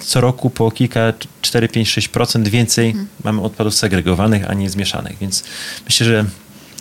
[0.00, 1.12] co roku po kilka,
[1.42, 3.08] 4, 5, 6% więcej hmm.
[3.24, 5.18] mamy odpadów segregowanych, a nie zmieszanych.
[5.18, 5.44] Więc
[5.84, 6.24] myślę, że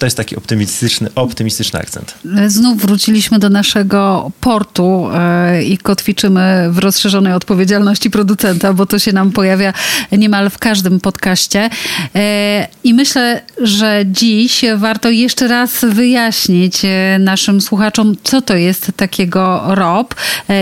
[0.04, 2.14] to jest taki optymistyczny, optymistyczny akcent.
[2.48, 9.14] Znów wróciliśmy do naszego portu e, i kotwiczymy w rozszerzonej odpowiedzialności producenta, bo to się
[9.14, 9.74] nam pojawia
[10.12, 11.70] niemal w każdym podcaście.
[12.16, 18.92] E, I myślę, że dziś warto jeszcze raz wyjaśnić e, naszym słuchaczom, co to jest
[18.96, 20.16] takiego ROP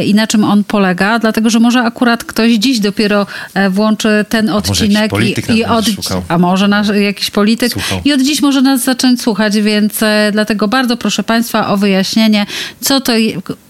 [0.05, 3.27] i na czym on polega, dlatego że może akurat ktoś dziś dopiero
[3.69, 5.11] włączy ten odcinek
[5.49, 5.85] i, i od,
[6.27, 8.01] a może nasz, jakiś polityk Słuchał.
[8.05, 11.77] i od dziś może nas zacząć słuchać słuchać, więc e, dlatego bardzo proszę Państwa o
[11.77, 12.45] wyjaśnienie,
[12.81, 13.13] co to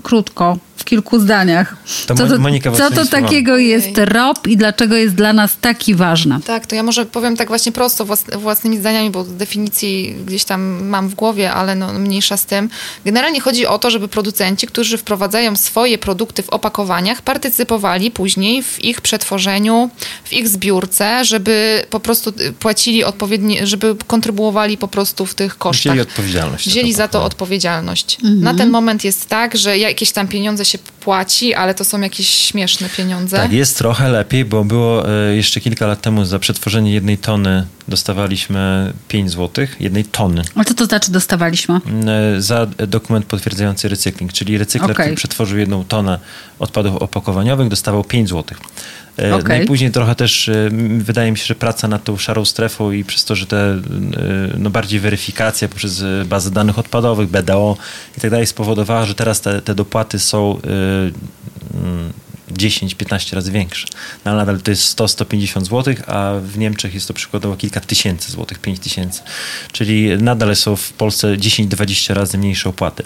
[0.03, 1.75] krótko, w kilku zdaniach.
[2.07, 5.95] To co to, Monika co to takiego jest ROP i dlaczego jest dla nas taki
[5.95, 6.39] ważna?
[6.45, 8.05] Tak, to ja może powiem tak właśnie prosto,
[8.38, 12.69] własnymi zdaniami, bo definicji gdzieś tam mam w głowie, ale no, mniejsza z tym.
[13.05, 18.84] Generalnie chodzi o to, żeby producenci, którzy wprowadzają swoje produkty w opakowaniach, partycypowali później w
[18.84, 19.89] ich przetworzeniu,
[20.23, 25.93] w ich zbiórce, żeby po prostu płacili odpowiednie, żeby kontrybuowali po prostu w tych kosztach.
[25.93, 26.69] Wzięli odpowiedzialność.
[26.69, 28.17] Wzięli za to odpowiedzialność.
[28.23, 28.41] Mhm.
[28.41, 32.30] Na ten moment jest tak, że jakieś tam pieniądze się płaci, ale to są jakieś
[32.30, 33.38] śmieszne pieniądze.
[33.38, 37.65] Tak, jest trochę lepiej, bo było e, jeszcze kilka lat temu za przetworzenie jednej tony
[37.88, 40.41] dostawaliśmy 5 zł, jednej tony.
[40.55, 41.80] A co to znaczy dostawaliśmy?
[42.07, 45.05] E, za dokument potwierdzający recykling, czyli recykler, okay.
[45.05, 46.19] który przetworzył jedną tonę
[46.62, 48.57] odpadów opakowaniowych, dostawał 5 zł.
[49.20, 49.57] E, okay.
[49.57, 50.49] No i później trochę też
[50.97, 53.82] wydaje mi się, że praca nad tą szarą strefą i przez to, że te
[54.57, 57.78] no bardziej weryfikacja poprzez bazy danych odpadowych, BDO
[58.18, 60.59] i tak dalej spowodowała, że teraz te, te dopłaty są
[62.53, 63.88] 10-15 razy większe.
[64.26, 68.32] No, ale nadal to jest 100-150 zł, a w Niemczech jest to przykładowo kilka tysięcy
[68.32, 69.22] złotych, 5 tysięcy.
[69.72, 73.03] Czyli nadal są w Polsce 10-20 razy mniejsze opłaty.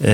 [0.00, 0.08] Yy,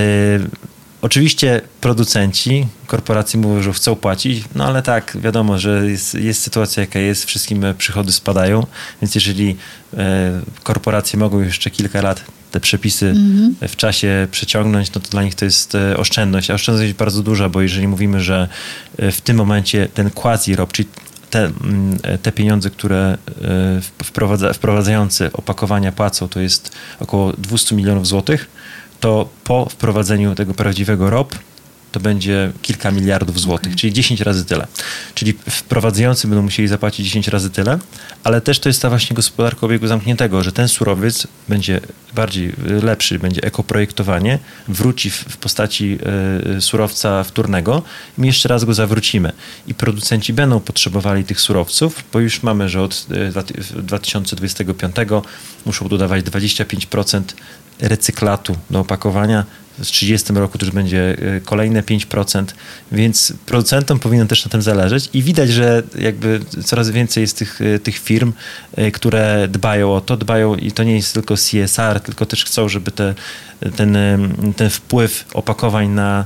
[1.06, 6.80] Oczywiście producenci, korporacje mówią, że chcą płacić, no ale tak, wiadomo, że jest, jest sytuacja
[6.80, 8.66] jaka jest, wszystkim przychody spadają,
[9.02, 9.56] więc jeżeli
[9.96, 13.68] e, korporacje mogą jeszcze kilka lat te przepisy mm -hmm.
[13.68, 16.50] w czasie przeciągnąć, no to dla nich to jest e, oszczędność.
[16.50, 18.48] A oszczędność jest bardzo duża, bo jeżeli mówimy, że
[18.98, 20.88] e, w tym momencie ten quasi-rob, czyli
[21.30, 23.18] te, mm, te pieniądze, które
[24.04, 28.55] wprowadza, wprowadzający opakowania płacą, to jest około 200 milionów złotych,
[29.00, 31.34] to po wprowadzeniu tego prawdziwego ROP
[31.96, 33.76] to będzie kilka miliardów złotych, okay.
[33.76, 34.66] czyli 10 razy tyle.
[35.14, 37.78] Czyli wprowadzający będą musieli zapłacić 10 razy tyle,
[38.24, 41.80] ale też to jest ta właśnie gospodarka obiegu zamkniętego, że ten surowiec będzie
[42.14, 44.38] bardziej lepszy będzie ekoprojektowanie,
[44.68, 45.98] wróci w, postaci
[46.56, 47.82] y, surowca wtórnego,
[48.18, 49.32] my jeszcze raz go zawrócimy.
[49.66, 53.06] I producenci będą potrzebowali tych surowców, bo już mamy, że od
[53.76, 54.96] y, 2025
[55.66, 57.22] muszą dodawać 25%
[57.80, 59.44] recyklatu do opakowania.
[59.78, 62.44] W 30 roku to już będzie e, kolejne 5%,
[62.92, 67.60] więc producentom powinno też na tym zależeć i widać, że jakby coraz więcej jest tych,
[67.60, 68.32] e, tych firm,
[68.76, 72.68] e, które dbają o to, dbają i to nie jest tylko CSR, tylko też chcą,
[72.68, 73.14] żeby te,
[73.76, 73.96] ten,
[74.56, 76.24] ten wpływ opakowań na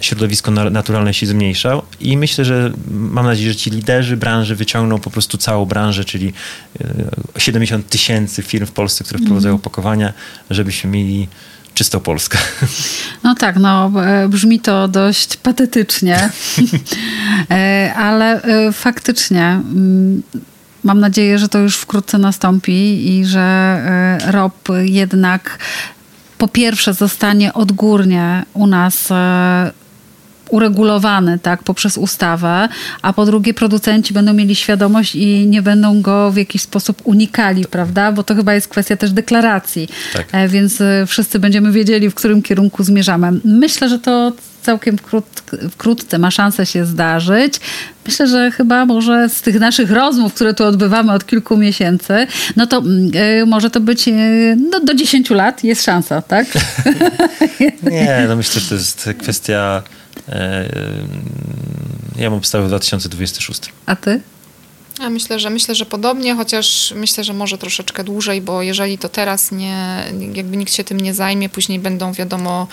[0.00, 5.10] środowisko naturalne się zmniejszał i myślę, że mam nadzieję, że ci liderzy branży wyciągną po
[5.10, 6.32] prostu całą branżę, czyli
[7.38, 9.60] 70 tysięcy firm w Polsce, które wprowadzają mhm.
[9.60, 10.12] opakowania,
[10.50, 11.28] żebyśmy mieli
[11.78, 12.38] czystą Polskę.
[13.24, 16.18] No tak, no e, brzmi to dość patetycznie,
[17.50, 20.22] e, ale e, faktycznie mm,
[20.84, 25.58] mam nadzieję, że to już wkrótce nastąpi i że ROP jednak
[26.38, 29.08] po pierwsze zostanie odgórnie u nas
[30.50, 32.68] uregulowany tak, poprzez ustawę,
[33.02, 37.64] a po drugie producenci będą mieli świadomość i nie będą go w jakiś sposób unikali,
[37.64, 38.12] prawda?
[38.12, 40.26] Bo to chyba jest kwestia też deklaracji, tak.
[40.32, 43.32] E, więc e, wszyscy będziemy wiedzieli, w którym kierunku zmierzamy.
[43.44, 44.32] Myślę, że to
[44.62, 44.96] całkiem
[45.70, 47.60] wkrótce ma szansę się zdarzyć.
[48.06, 52.66] Myślę, że chyba może z tych naszych rozmów, które tu odbywamy od kilku miesięcy, no
[52.66, 52.82] to
[53.42, 56.46] y, może to być y, no, do 10 lat jest szansa, tak?
[57.82, 59.82] Nie, no myślę, że to jest kwestia
[60.28, 60.68] E,
[62.16, 63.72] ja mam obstawę 2026.
[63.86, 64.20] A ty?
[65.00, 69.08] Ja myślę, że myślę, że podobnie, chociaż myślę, że może troszeczkę dłużej, bo jeżeli to
[69.08, 72.66] teraz nie, jakby nikt się tym nie zajmie, później będą wiadomo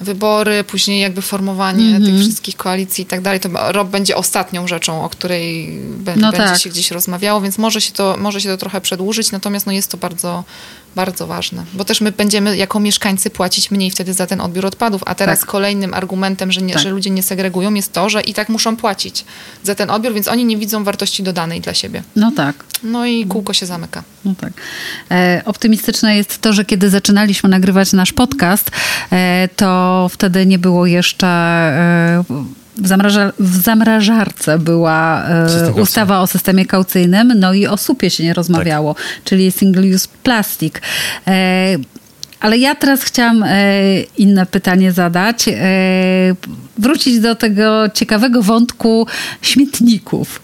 [0.00, 2.06] wybory, później jakby formowanie mm -hmm.
[2.06, 5.68] tych wszystkich koalicji i tak dalej, to ROB będzie ostatnią rzeczą, o której
[6.16, 6.60] no będzie tak.
[6.60, 9.90] się gdzieś rozmawiało, więc może się, to, może się to trochę przedłużyć, natomiast no jest
[9.90, 10.44] to bardzo,
[10.94, 15.02] bardzo ważne, bo też my będziemy jako mieszkańcy płacić mniej wtedy za ten odbiór odpadów,
[15.06, 15.48] a teraz tak.
[15.48, 16.82] kolejnym argumentem, że, nie, tak.
[16.82, 19.24] że ludzie nie segregują jest to, że i tak muszą płacić
[19.62, 22.02] za ten odbiór, więc oni nie widzą wartości dodanej dla siebie.
[22.16, 22.64] No tak.
[22.82, 24.02] No i kółko się zamyka.
[24.24, 24.52] No tak.
[25.10, 28.70] E, optymistyczne jest to, że kiedy zaczynaliśmy nagrywać nasz podcast,
[29.12, 32.24] e, to wtedy nie było jeszcze e,
[32.76, 38.24] w, zamraża, w zamrażarce była e, ustawa o systemie kaucyjnym, no i o supie się
[38.24, 39.04] nie rozmawiało, tak.
[39.24, 40.74] czyli single use plastic.
[41.26, 41.76] E,
[42.40, 45.48] ale ja teraz chciałam e, inne pytanie zadać.
[45.48, 45.54] E,
[46.78, 49.06] wrócić do tego ciekawego wątku
[49.42, 50.42] śmietników.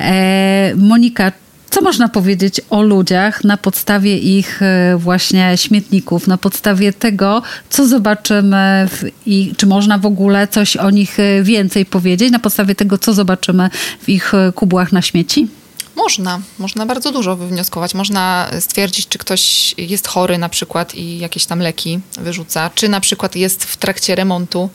[0.00, 1.32] E, Monika,
[1.70, 7.86] co można powiedzieć o ludziach na podstawie ich e, właśnie śmietników, na podstawie tego, co
[7.86, 8.88] zobaczymy
[9.26, 13.14] i czy można w ogóle coś o nich e, więcej powiedzieć, na podstawie tego, co
[13.14, 13.70] zobaczymy
[14.02, 15.48] w ich e, kubłach na śmieci?
[15.96, 17.94] Można, można bardzo dużo wywnioskować.
[17.94, 23.00] Można stwierdzić, czy ktoś jest chory na przykład i jakieś tam leki wyrzuca, czy na
[23.00, 24.70] przykład jest w trakcie remontu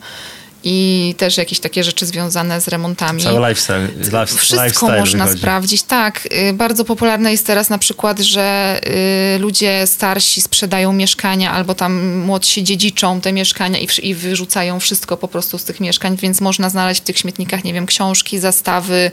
[0.68, 3.24] i też jakieś takie rzeczy związane z remontami.
[3.24, 3.88] Cały lifestyle.
[4.26, 5.39] Wszystko lifestyle można wychodzi.
[5.39, 5.84] sprawdzić.
[5.84, 6.28] Tak.
[6.49, 8.80] Y, bardzo popularne jest teraz na przykład, że
[9.36, 15.18] y, ludzie starsi sprzedają mieszkania albo tam młodsi dziedziczą te mieszkania i, i wyrzucają wszystko
[15.18, 19.11] po prostu z tych mieszkań, więc można znaleźć w tych śmietnikach, nie wiem, książki, zastawy,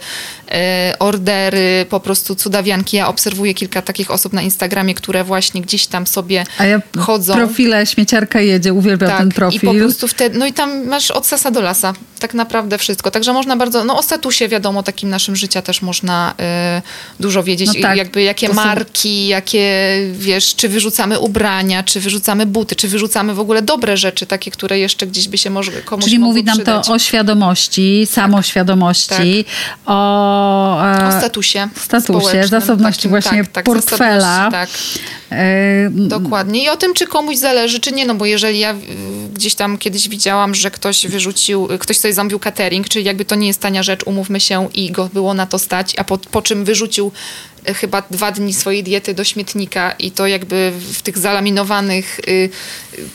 [0.48, 2.96] y, ordery, po prostu cudawianki.
[2.96, 7.34] Ja obserwuję kilka takich osób na Instagramie, które właśnie gdzieś tam sobie A ja chodzą.
[7.34, 9.61] profile śmieciarka jedzie, uwielbiam tak, ten profil.
[9.62, 11.95] I po prostu wtedy, no i tam masz od lasa do lasa.
[12.18, 13.11] Tak naprawdę wszystko.
[13.11, 16.34] Także można bardzo, no o statusie wiadomo, takim naszym życia też można
[16.78, 17.66] y, dużo wiedzieć.
[17.66, 19.28] No tak, jakby jakie marki, są...
[19.28, 24.51] jakie, wiesz, czy wyrzucamy ubrania, czy wyrzucamy buty, czy wyrzucamy w ogóle dobre rzeczy, takie,
[24.51, 26.86] które jeszcze gdzieś by się może komuś Czyli mówi nam przydać.
[26.86, 28.14] to o świadomości, tak.
[28.14, 29.86] samoświadomości, tak.
[29.86, 31.68] o, e, o statusie.
[31.76, 34.49] Statusie, zasobności takim, właśnie tak, tak portfela.
[34.51, 34.68] Tak.
[35.30, 36.64] E, Dokładnie.
[36.64, 38.07] I o tym, czy komuś zależy, czy nie.
[38.07, 38.74] No bo jeżeli ja
[39.34, 41.32] gdzieś tam kiedyś widziałam, że ktoś wyrzucił,
[41.80, 45.09] ktoś sobie zamówił catering, czyli jakby to nie jest tania rzecz, umówmy się, i go
[45.14, 47.12] było na to stać, a po, po czym wyrzucił
[47.64, 52.51] e, chyba dwa dni swojej diety do śmietnika i to jakby w tych zalaminowanych y,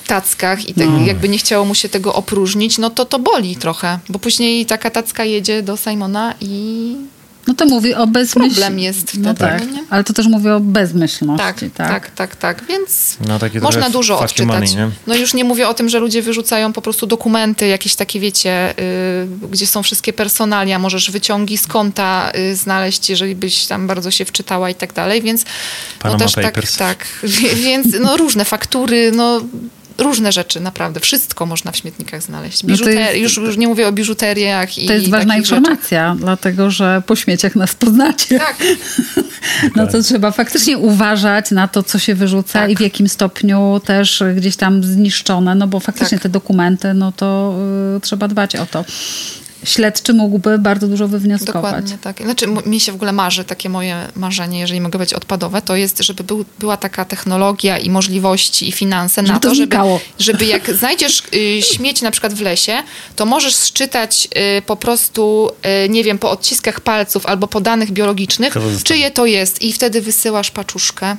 [0.07, 1.05] tackach i tak no.
[1.05, 4.89] jakby nie chciało mu się tego opróżnić, no to to boli trochę, bo później taka
[4.89, 6.95] tacka jedzie do Simona i
[7.47, 8.55] no to mówi o bezmyślności.
[8.61, 9.23] Problem jest no wtedy.
[9.23, 9.83] No tak, nie?
[9.89, 11.45] ale to też mówi o bezmyślności.
[11.45, 12.35] Tak, tak, tak, tak.
[12.35, 12.65] tak.
[12.67, 14.75] Więc no, można dużo odczytać.
[14.75, 18.19] Money, no już nie mówię o tym, że ludzie wyrzucają po prostu dokumenty, jakieś takie,
[18.19, 18.73] wiecie,
[19.41, 24.11] yy, gdzie są wszystkie personalia, możesz wyciągi z konta yy, znaleźć, jeżeli byś tam bardzo
[24.11, 25.45] się wczytała i tak dalej, więc
[25.99, 27.07] Panama no też tak, tak,
[27.65, 29.41] więc no różne faktury, no
[29.97, 30.99] różne rzeczy, naprawdę.
[30.99, 32.65] Wszystko można w śmietnikach znaleźć.
[32.65, 36.23] Biżuter- no jest, już, już nie mówię o biżuteriach i To jest ważna informacja, rzeczy.
[36.23, 38.39] dlatego że po śmieciach nas poznacie.
[38.39, 38.55] Tak.
[39.75, 42.71] no to trzeba faktycznie uważać na to, co się wyrzuca tak.
[42.71, 46.23] i w jakim stopniu też gdzieś tam zniszczone, no bo faktycznie tak.
[46.23, 47.55] te dokumenty, no to
[47.97, 48.85] y, trzeba dbać o to
[49.67, 51.63] śledczy mógłby bardzo dużo wywnioskować.
[51.63, 52.21] Dokładnie tak.
[52.21, 55.99] Znaczy, mi się w ogóle marzy, takie moje marzenie, jeżeli mogę być odpadowe, to jest,
[55.99, 59.77] żeby był, była taka technologia i możliwości i finanse żeby na to, to żeby,
[60.19, 62.83] żeby jak znajdziesz y, śmieć na przykład w lesie,
[63.15, 65.51] to możesz sczytać y, po prostu,
[65.85, 68.53] y, nie wiem, po odciskach palców albo po danych biologicznych,
[68.83, 71.15] czyje to jest i wtedy wysyłasz paczuszkę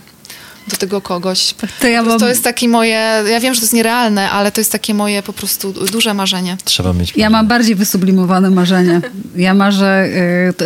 [0.68, 1.54] do tego kogoś.
[1.80, 2.18] To, ja mam...
[2.18, 5.22] to jest takie moje, ja wiem, że to jest nierealne, ale to jest takie moje
[5.22, 6.56] po prostu duże marzenie.
[6.64, 7.12] Trzeba mieć.
[7.16, 9.00] Ja mam bardziej wysublimowane marzenie.
[9.36, 10.08] Ja marzę,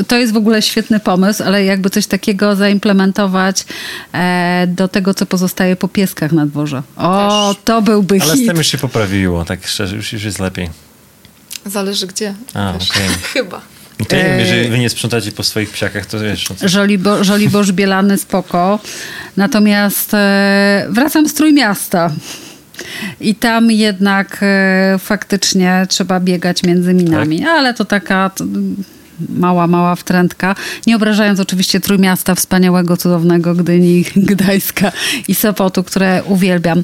[0.01, 3.65] y, to jest w ogóle świetny pomysł, ale jakby coś takiego zaimplementować
[4.13, 6.83] e, do tego, co pozostaje po pieskach na dworze.
[6.97, 7.65] O, Też.
[7.65, 8.31] to byłby ale hit.
[8.33, 10.71] Ale z tym już się poprawiło, tak szczerze, już, już jest lepiej.
[11.67, 12.35] Zależy gdzie.
[12.55, 13.09] A, okay.
[13.33, 13.61] Chyba.
[14.03, 16.51] No to nie wiem, jeżeli wy nie sprzątacie po swoich psiakach, to wiesz.
[16.51, 18.79] No Żolibo, Żoliborz Bielany spoko.
[19.37, 22.11] Natomiast e, wracam z Trójmiasta.
[23.21, 27.39] I tam jednak e, faktycznie trzeba biegać między minami.
[27.41, 27.49] Tak?
[27.49, 28.31] Ale to taka...
[28.31, 28.45] To,
[29.29, 30.55] mała, mała wtrętka.
[30.87, 34.93] Nie obrażając oczywiście Trójmiasta, wspaniałego, cudownego Gdyni, Gdańska
[35.29, 36.83] i Sopotu, które uwielbiam.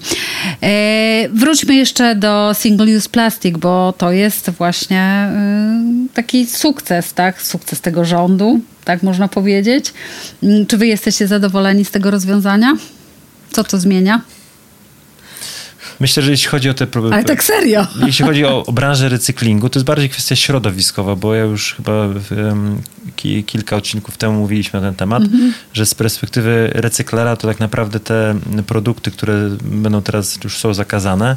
[0.63, 5.83] E, wróćmy jeszcze do Single Use Plastic, bo to jest właśnie e,
[6.15, 7.43] taki sukces, tak?
[7.43, 9.93] Sukces tego rządu, tak można powiedzieć.
[10.43, 12.77] Mm, czy wy jesteście zadowoleni z tego rozwiązania?
[13.51, 14.21] Co to zmienia?
[16.01, 17.17] Myślę, że jeśli chodzi o te problemy.
[17.17, 17.87] Ale tak serio.
[18.07, 21.93] Jeśli chodzi o, o branżę recyklingu, to jest bardziej kwestia środowiskowa, bo ja już chyba
[21.93, 22.83] um,
[23.17, 25.51] ki, kilka odcinków temu mówiliśmy na ten temat, mm-hmm.
[25.73, 31.37] że z perspektywy recyklera to tak naprawdę te produkty, które będą teraz już są zakazane,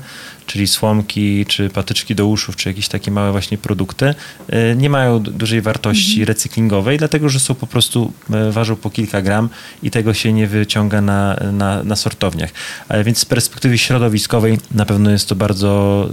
[0.52, 4.16] czyli słomki, czy patyczki do uszów, czy jakieś takie małe właśnie produkty,
[4.50, 6.28] e, nie mają dużej wartości mm-hmm.
[6.28, 9.50] recyklingowej, dlatego że są po prostu, e, ważą po kilka gram
[9.84, 12.52] i tego się nie wyciąga na, na, na sortowniach.
[12.90, 16.10] Ale więc z perspektywy środowiskowej na pewno jest to bardzo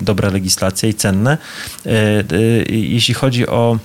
[0.00, 1.38] y, dobra legislacja i cenne.
[2.68, 3.78] Jeśli chodzi o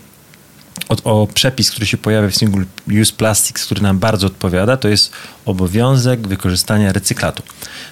[0.89, 2.65] o, o, przepis, który się pojawia w Single
[3.01, 5.11] Use Plastics, który nam bardzo odpowiada, to jest
[5.45, 7.43] obowiązek wykorzystania recyklatu.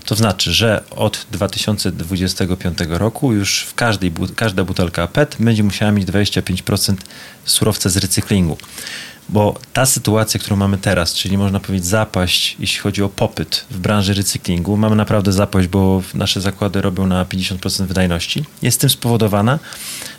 [0.05, 6.07] To znaczy, że od 2025 roku już w każdej, każda butelka PET będzie musiała mieć
[6.07, 6.95] 25%
[7.45, 8.57] surowca z recyklingu
[9.29, 13.77] bo ta sytuacja, którą mamy teraz, czyli można powiedzieć zapaść, jeśli chodzi o popyt w
[13.77, 19.59] branży recyklingu, mamy naprawdę zapaść, bo nasze zakłady robią na 50% wydajności, jest tym spowodowana,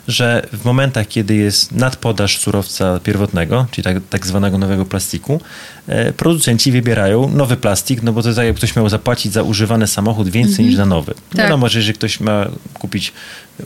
[0.07, 5.41] że w momentach, kiedy jest nadpodaż surowca pierwotnego, czyli tak, tak zwanego nowego plastiku,
[5.87, 9.43] e, producenci wybierają nowy plastik, no bo to jest tak, jak ktoś miał zapłacić za
[9.43, 10.67] używany samochód więcej -hmm.
[10.67, 11.13] niż za nowy.
[11.13, 11.37] Tak.
[11.37, 13.13] Wiadomo, że jeżeli ktoś ma kupić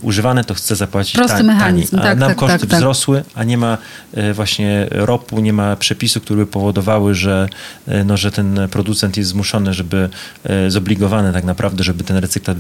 [0.02, 1.56] używany, to chce zapłacić Prosty taniej.
[1.56, 2.00] mechanizm.
[2.00, 3.78] A tak, nam tak, koszty tak, tak, wzrosły, a nie ma
[4.14, 7.50] e, właśnie ropu, nie ma przepisów, które by powodowały, że,
[7.88, 10.10] e, no, że ten producent jest zmuszony, żeby
[10.68, 12.58] zobligowany tak naprawdę, żeby ten recyklat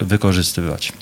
[0.00, 0.92] wykorzystywać.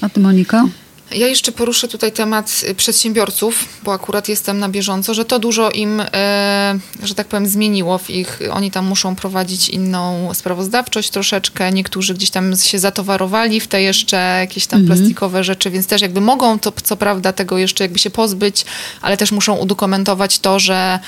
[0.00, 0.64] A ty Monika?
[1.10, 5.70] Ja jeszcze poruszę tutaj temat y, przedsiębiorców, bo akurat jestem na bieżąco, że to dużo
[5.70, 8.40] im, e, że tak powiem, zmieniło w ich.
[8.50, 11.72] Oni tam muszą prowadzić inną sprawozdawczość troszeczkę.
[11.72, 14.98] Niektórzy gdzieś tam się zatowarowali w te jeszcze jakieś tam mhm.
[14.98, 18.64] plastikowe rzeczy, więc też jakby mogą to, co prawda, tego jeszcze jakby się pozbyć,
[19.02, 20.98] ale też muszą udokumentować to, że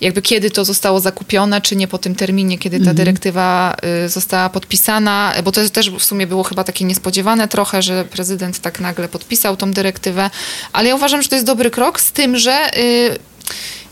[0.00, 2.96] jakby kiedy to zostało zakupione, czy nie po tym terminie, kiedy ta mhm.
[2.96, 8.04] dyrektywa y, została podpisana, bo to też w sumie było chyba takie niespodziewane trochę, że
[8.04, 10.30] prezydent tak nagle podpisał tą dyrektywę,
[10.72, 13.18] ale ja uważam, że to jest dobry krok z tym, że y,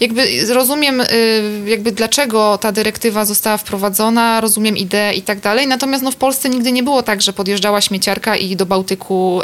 [0.00, 1.04] jakby rozumiem, y,
[1.66, 6.48] jakby dlaczego ta dyrektywa została wprowadzona, rozumiem ideę i tak dalej, natomiast no w Polsce
[6.48, 9.42] nigdy nie było tak, że podjeżdżała śmieciarka i do Bałtyku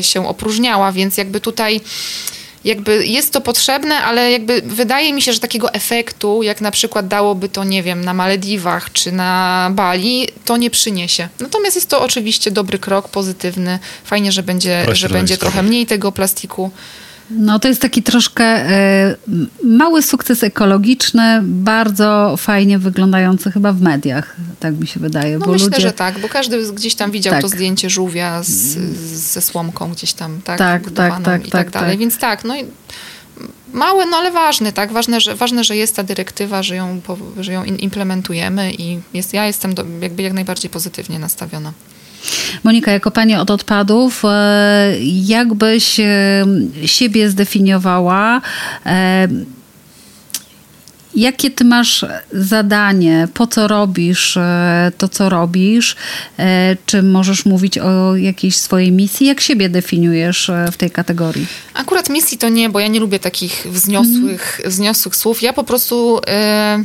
[0.00, 1.80] się opróżniała, więc jakby tutaj
[2.66, 7.08] jakby jest to potrzebne, ale jakby wydaje mi się, że takiego efektu, jak na przykład
[7.08, 11.28] dałoby to, nie wiem, na Malediwach czy na Bali, to nie przyniesie.
[11.40, 13.78] Natomiast jest to oczywiście dobry krok, pozytywny.
[14.04, 16.70] Fajnie, że będzie, że będzie trochę mniej tego plastiku.
[17.30, 19.16] No to jest taki troszkę e,
[19.64, 25.38] mały sukces ekologiczny, bardzo fajnie wyglądający chyba w mediach, tak mi się wydaje.
[25.38, 25.80] No myślę, ludzie...
[25.80, 27.42] że tak, bo każdy gdzieś tam widział tak.
[27.42, 28.78] to zdjęcie żółwia z,
[29.32, 30.58] ze słomką gdzieś tam, tak?
[30.58, 31.90] Tak, tak, tak, i tak, tak dalej.
[31.90, 31.98] Tak.
[31.98, 32.64] Więc tak, no i
[33.72, 34.92] małe, no ale ważny, tak?
[34.92, 37.00] Ważne, że, ważne, że jest ta dyrektywa, że ją,
[37.40, 41.72] że ją implementujemy i jest, ja jestem do, jakby jak najbardziej pozytywnie nastawiona.
[42.64, 46.46] Monika, jako pani od odpadów, e, jakbyś e,
[46.84, 48.40] siebie zdefiniowała?
[48.86, 49.28] E,
[51.14, 53.28] Jakie ty masz zadanie?
[53.34, 54.38] Po co robisz
[54.98, 55.96] to, co robisz?
[56.86, 59.26] Czy możesz mówić o jakiejś swojej misji?
[59.26, 61.46] Jak siebie definiujesz w tej kategorii?
[61.74, 64.70] Akurat misji to nie, bo ja nie lubię takich wzniosłych, mm.
[64.70, 65.42] wzniosłych słów.
[65.42, 66.20] Ja po prostu...
[66.78, 66.84] Yy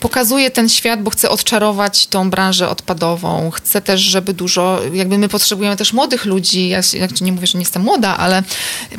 [0.00, 3.50] pokazuję ten świat, bo chcę odczarować tą branżę odpadową.
[3.50, 6.68] Chcę też, żeby dużo, jakby my potrzebujemy też młodych ludzi.
[6.68, 8.42] Ja jak nie mówię, że nie jestem młoda, ale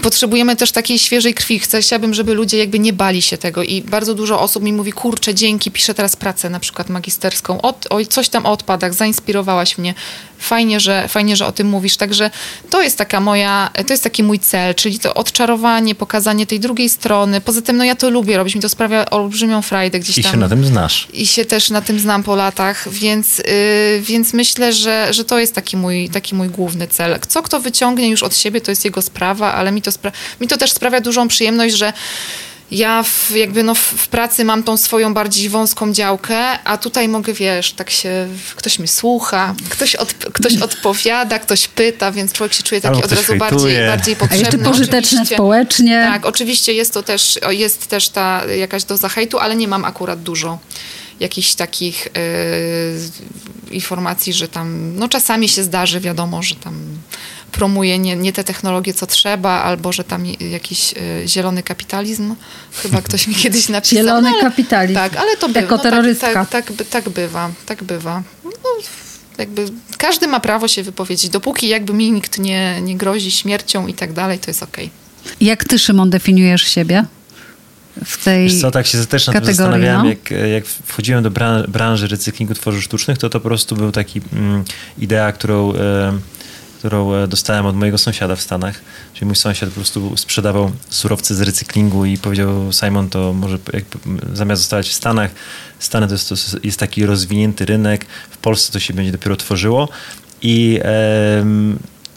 [0.02, 1.60] potrzebujemy też takiej świeżej krwi.
[1.60, 4.92] Chcę, chciałabym, żeby ludzie jakby nie bali się tego i bardzo dużo osób mi mówi,
[4.92, 9.78] kurczę, dzięki, piszę teraz pracę na przykład magisterską, o, o coś tam o odpadach, zainspirowałaś
[9.78, 9.94] mnie.
[10.40, 11.98] Fajnie że, fajnie, że o tym mówisz.
[11.98, 12.32] Także
[12.70, 16.90] to jest taka moja, to jest taki mój cel, czyli to odczarowanie, pokazanie tej drugiej
[16.90, 17.42] strony.
[17.42, 20.32] Poza tym, no ja to lubię robić, mi to sprawia olbrzymią frajdę gdzieś I tam.
[20.32, 21.08] I się na tym znasz.
[21.14, 23.44] I się też na tym znam po latach, więc, yy,
[24.02, 27.20] więc myślę, że, że to jest taki mój, taki mój główny cel.
[27.28, 30.12] Co kto wyciągnie już od siebie, to jest jego sprawa, ale mi to, spra-
[30.42, 31.94] mi to też sprawia dużą przyjemność, że
[32.72, 37.34] ja w, jakby no w pracy mam tą swoją bardziej wąską działkę, a tutaj mogę,
[37.34, 42.64] wiesz, tak się, ktoś mnie słucha, ktoś, od, ktoś odpowiada, ktoś pyta, więc człowiek się
[42.64, 44.46] czuje taki od razu bardziej, bardziej potrzebny.
[44.46, 46.08] A jeszcze pożyteczne oczywiście, społecznie.
[46.12, 50.24] Tak, oczywiście jest to też, jest też ta jakaś doza hejtu, ale nie mam akurat
[50.24, 50.60] dużo
[51.20, 52.08] jakichś takich
[53.68, 57.00] yy, informacji, że tam, no czasami się zdarzy, wiadomo, że tam
[57.52, 62.36] promuje nie, nie te technologie, co trzeba, albo że tam jakiś y, zielony kapitalizm.
[62.74, 63.98] Chyba ktoś mi kiedyś napisał.
[63.98, 64.96] Zielony no, kapitalizm.
[64.96, 65.62] Tak, ale to bywa.
[65.62, 66.46] Jako no, terrorystka.
[66.46, 68.24] Tak, tak, tak, tak, bywa, tak bywa.
[68.44, 68.52] No,
[69.38, 69.66] jakby
[69.98, 71.30] każdy ma prawo się wypowiedzieć.
[71.30, 74.86] Dopóki jakby mi nikt nie, nie grozi śmiercią i tak dalej, to jest okej.
[75.26, 75.36] Okay.
[75.42, 77.06] Jak ty, Szymon, definiujesz siebie?
[78.06, 80.10] w tej Wiesz co, tak się też nad tym zastanawiałem, no?
[80.10, 81.32] jak, jak wchodziłem do
[81.68, 84.64] branży recyklingu tworzyw sztucznych, to to po prostu był taki mm,
[84.98, 85.74] idea, którą...
[85.74, 86.20] E,
[86.80, 88.82] którą e, dostałem od mojego sąsiada w Stanach.
[89.14, 93.58] Czyli mój sąsiad po prostu sprzedawał surowce z recyklingu i powiedział Simon, to może
[94.34, 95.32] zamiast zostawać w Stanach,
[95.80, 99.90] Stany to jest, to jest taki rozwinięty rynek, w Polsce to się będzie dopiero tworzyło
[100.42, 100.80] i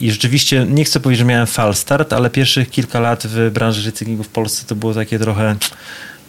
[0.01, 3.91] i rzeczywiście, nie chcę powiedzieć, że miałem fal start, ale pierwszych kilka lat w branży
[3.91, 5.57] recyklingu w Polsce to było takie trochę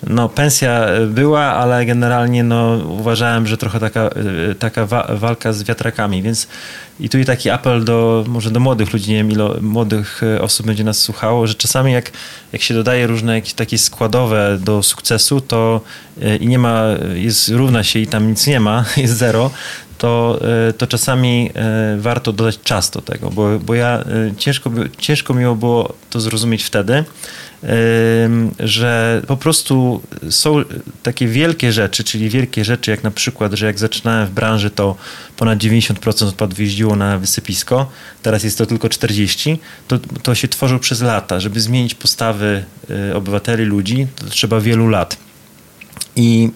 [0.08, 5.64] no, pensja była, ale generalnie no, uważałem, że trochę taka, e, taka wa walka z
[5.64, 6.48] wiatrakami, więc
[7.00, 10.42] i tu i taki apel do, może do młodych ludzi, nie wiem ile młodych e,
[10.42, 12.12] osób będzie nas słuchało, że czasami jak,
[12.54, 15.82] jak się dodaje różne jakieś takie składowe do sukcesu, to
[16.22, 16.84] e, i nie ma,
[17.14, 19.52] jest równa się i tam nic nie ma, jest zero,
[20.04, 20.40] to,
[20.78, 21.52] to czasami
[21.98, 24.04] warto dodać czas do tego, bo, bo ja
[24.38, 27.04] ciężko, ciężko miło było to zrozumieć wtedy,
[28.60, 30.64] że po prostu są
[31.04, 34.96] takie wielkie rzeczy, czyli wielkie rzeczy jak na przykład, że jak zaczynałem w branży, to
[35.38, 37.90] ponad 90% odpadów jeździło na wysypisko,
[38.22, 41.40] teraz jest to tylko 40%, to, to się tworzył przez lata.
[41.40, 42.64] Żeby zmienić postawy
[43.14, 45.18] obywateli, ludzi, to trzeba wielu lat.
[46.16, 46.50] I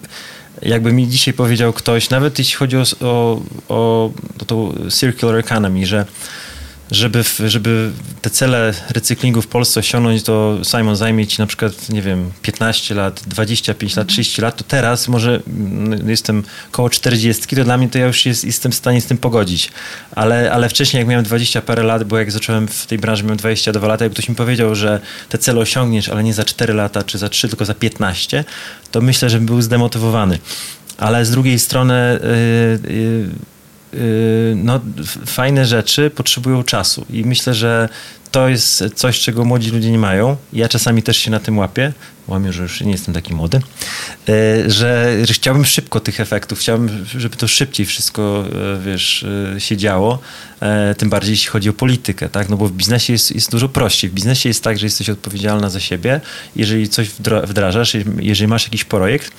[0.61, 5.85] jakby mi dzisiaj powiedział ktoś, nawet jeśli chodzi o, o, o, o tą circular economy,
[5.85, 6.05] że
[6.91, 12.01] żeby, żeby te cele recyklingu w Polsce osiągnąć, to Simon zajmie ci na przykład, nie
[12.01, 17.63] wiem, 15 lat, 25 lat, 30 lat, to teraz może mm, jestem koło 40, to
[17.63, 19.71] dla mnie to ja już jest, jestem w stanie z tym pogodzić.
[20.15, 23.37] Ale, ale wcześniej, jak miałem 20 parę lat, bo jak zacząłem w tej branży, miałem
[23.37, 27.03] 22 lata, jak ktoś mi powiedział, że te cele osiągniesz, ale nie za 4 lata,
[27.03, 28.43] czy za 3, tylko za 15,
[28.91, 30.39] to myślę, że bym był zdemotywowany.
[30.97, 32.19] Ale z drugiej strony...
[32.87, 33.56] Yy, yy,
[34.55, 34.79] no,
[35.25, 37.89] fajne rzeczy potrzebują czasu i myślę, że
[38.31, 40.37] to jest coś, czego młodzi ludzie nie mają.
[40.53, 41.93] Ja czasami też się na tym łapię,
[42.27, 43.61] łamię, że już nie jestem taki młody,
[44.29, 48.45] y, że, że chciałbym szybko tych efektów, chciałbym, żeby to szybciej wszystko,
[48.77, 49.25] y, wiesz,
[49.57, 50.19] się działo,
[50.97, 54.09] tym bardziej jeśli chodzi o politykę, tak, no bo w biznesie jest, jest dużo prościej.
[54.09, 56.21] W biznesie jest tak, że jesteś odpowiedzialna za siebie,
[56.55, 57.09] jeżeli coś
[57.43, 59.31] wdrażasz, jeżeli masz jakiś projekt,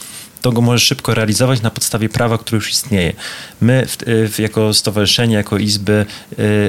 [0.43, 3.13] to go możesz szybko realizować na podstawie prawa, które już istnieje.
[3.61, 3.97] My w,
[4.33, 6.07] w, jako stowarzyszenie, jako izby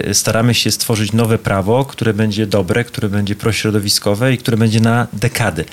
[0.09, 4.79] y, staramy się stworzyć nowe prawo, które będzie dobre, które będzie prośrodowiskowe i które będzie
[4.79, 5.65] na dekady.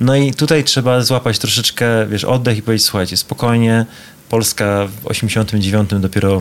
[0.00, 3.86] No i tutaj trzeba złapać troszeczkę, wiesz, oddech i powiedzieć, słuchajcie, spokojnie,
[4.28, 6.40] Polska w 89 dopiero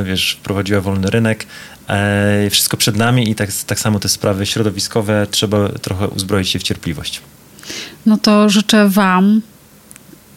[0.00, 1.46] y, wiesz, wprowadziła wolny rynek.
[1.88, 6.58] E, wszystko przed nami i tak, tak samo te sprawy środowiskowe trzeba trochę uzbroić się
[6.58, 7.20] w cierpliwość.
[8.06, 9.40] No to życzę Wam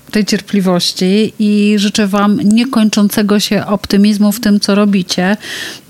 [0.09, 5.37] tej cierpliwości i życzę Wam niekończącego się optymizmu w tym, co robicie.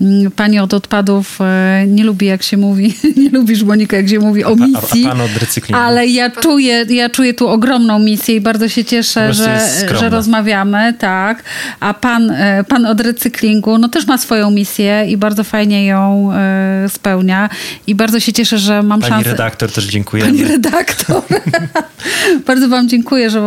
[0.00, 4.18] Mm, pani od odpadów e, nie lubi, jak się mówi, nie lubisz, Monika, jak się
[4.18, 5.04] mówi o misji.
[5.04, 5.82] A, a pan od recyklingu.
[5.82, 9.68] Ale ja czuję, ja czuję tu ogromną misję i bardzo się cieszę, że,
[10.00, 11.42] że rozmawiamy, tak.
[11.80, 16.30] A pan, e, pan od recyklingu, no też ma swoją misję i bardzo fajnie ją
[16.32, 17.48] e, spełnia
[17.86, 19.24] i bardzo się cieszę, że mam Pani szansę.
[19.24, 20.24] Pani redaktor też dziękuję.
[20.24, 21.22] Pani redaktor.
[22.46, 23.40] bardzo wam dziękuję, że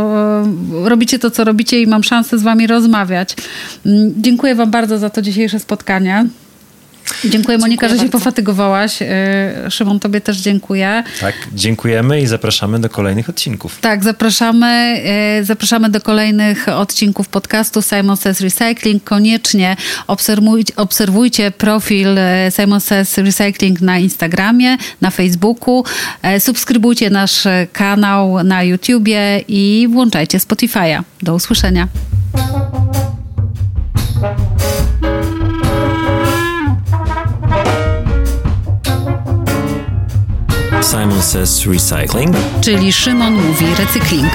[0.71, 3.35] robicie to, co robicie i mam szansę z wami rozmawiać.
[3.85, 6.25] Mm, dziękuję wam bardzo za to dzisiejsze spotkanie.
[7.25, 8.03] Dziękuję Monika, dziękuję że bardzo.
[8.03, 9.01] się pofatygowałaś.
[9.01, 11.03] Y, Szymon, tobie też dziękuję.
[11.21, 13.79] Tak, dziękujemy i zapraszamy do kolejnych odcinków.
[13.81, 15.01] Tak, zapraszamy,
[15.41, 19.03] y, zapraszamy do kolejnych odcinków podcastu Simon Says Recycling.
[19.03, 19.75] Koniecznie
[20.07, 25.83] obserwujcie, obserwujcie profil y, Simon Says Recycling na Instagramie, na Facebooku.
[26.39, 27.43] Subskrybujcie nasz
[27.73, 31.03] kanał na YouTubie i włączajcie Spotify'a.
[31.21, 31.87] Do usłyszenia.
[40.83, 44.31] Simon Says Recycling, czyli Szymon mówi recykling.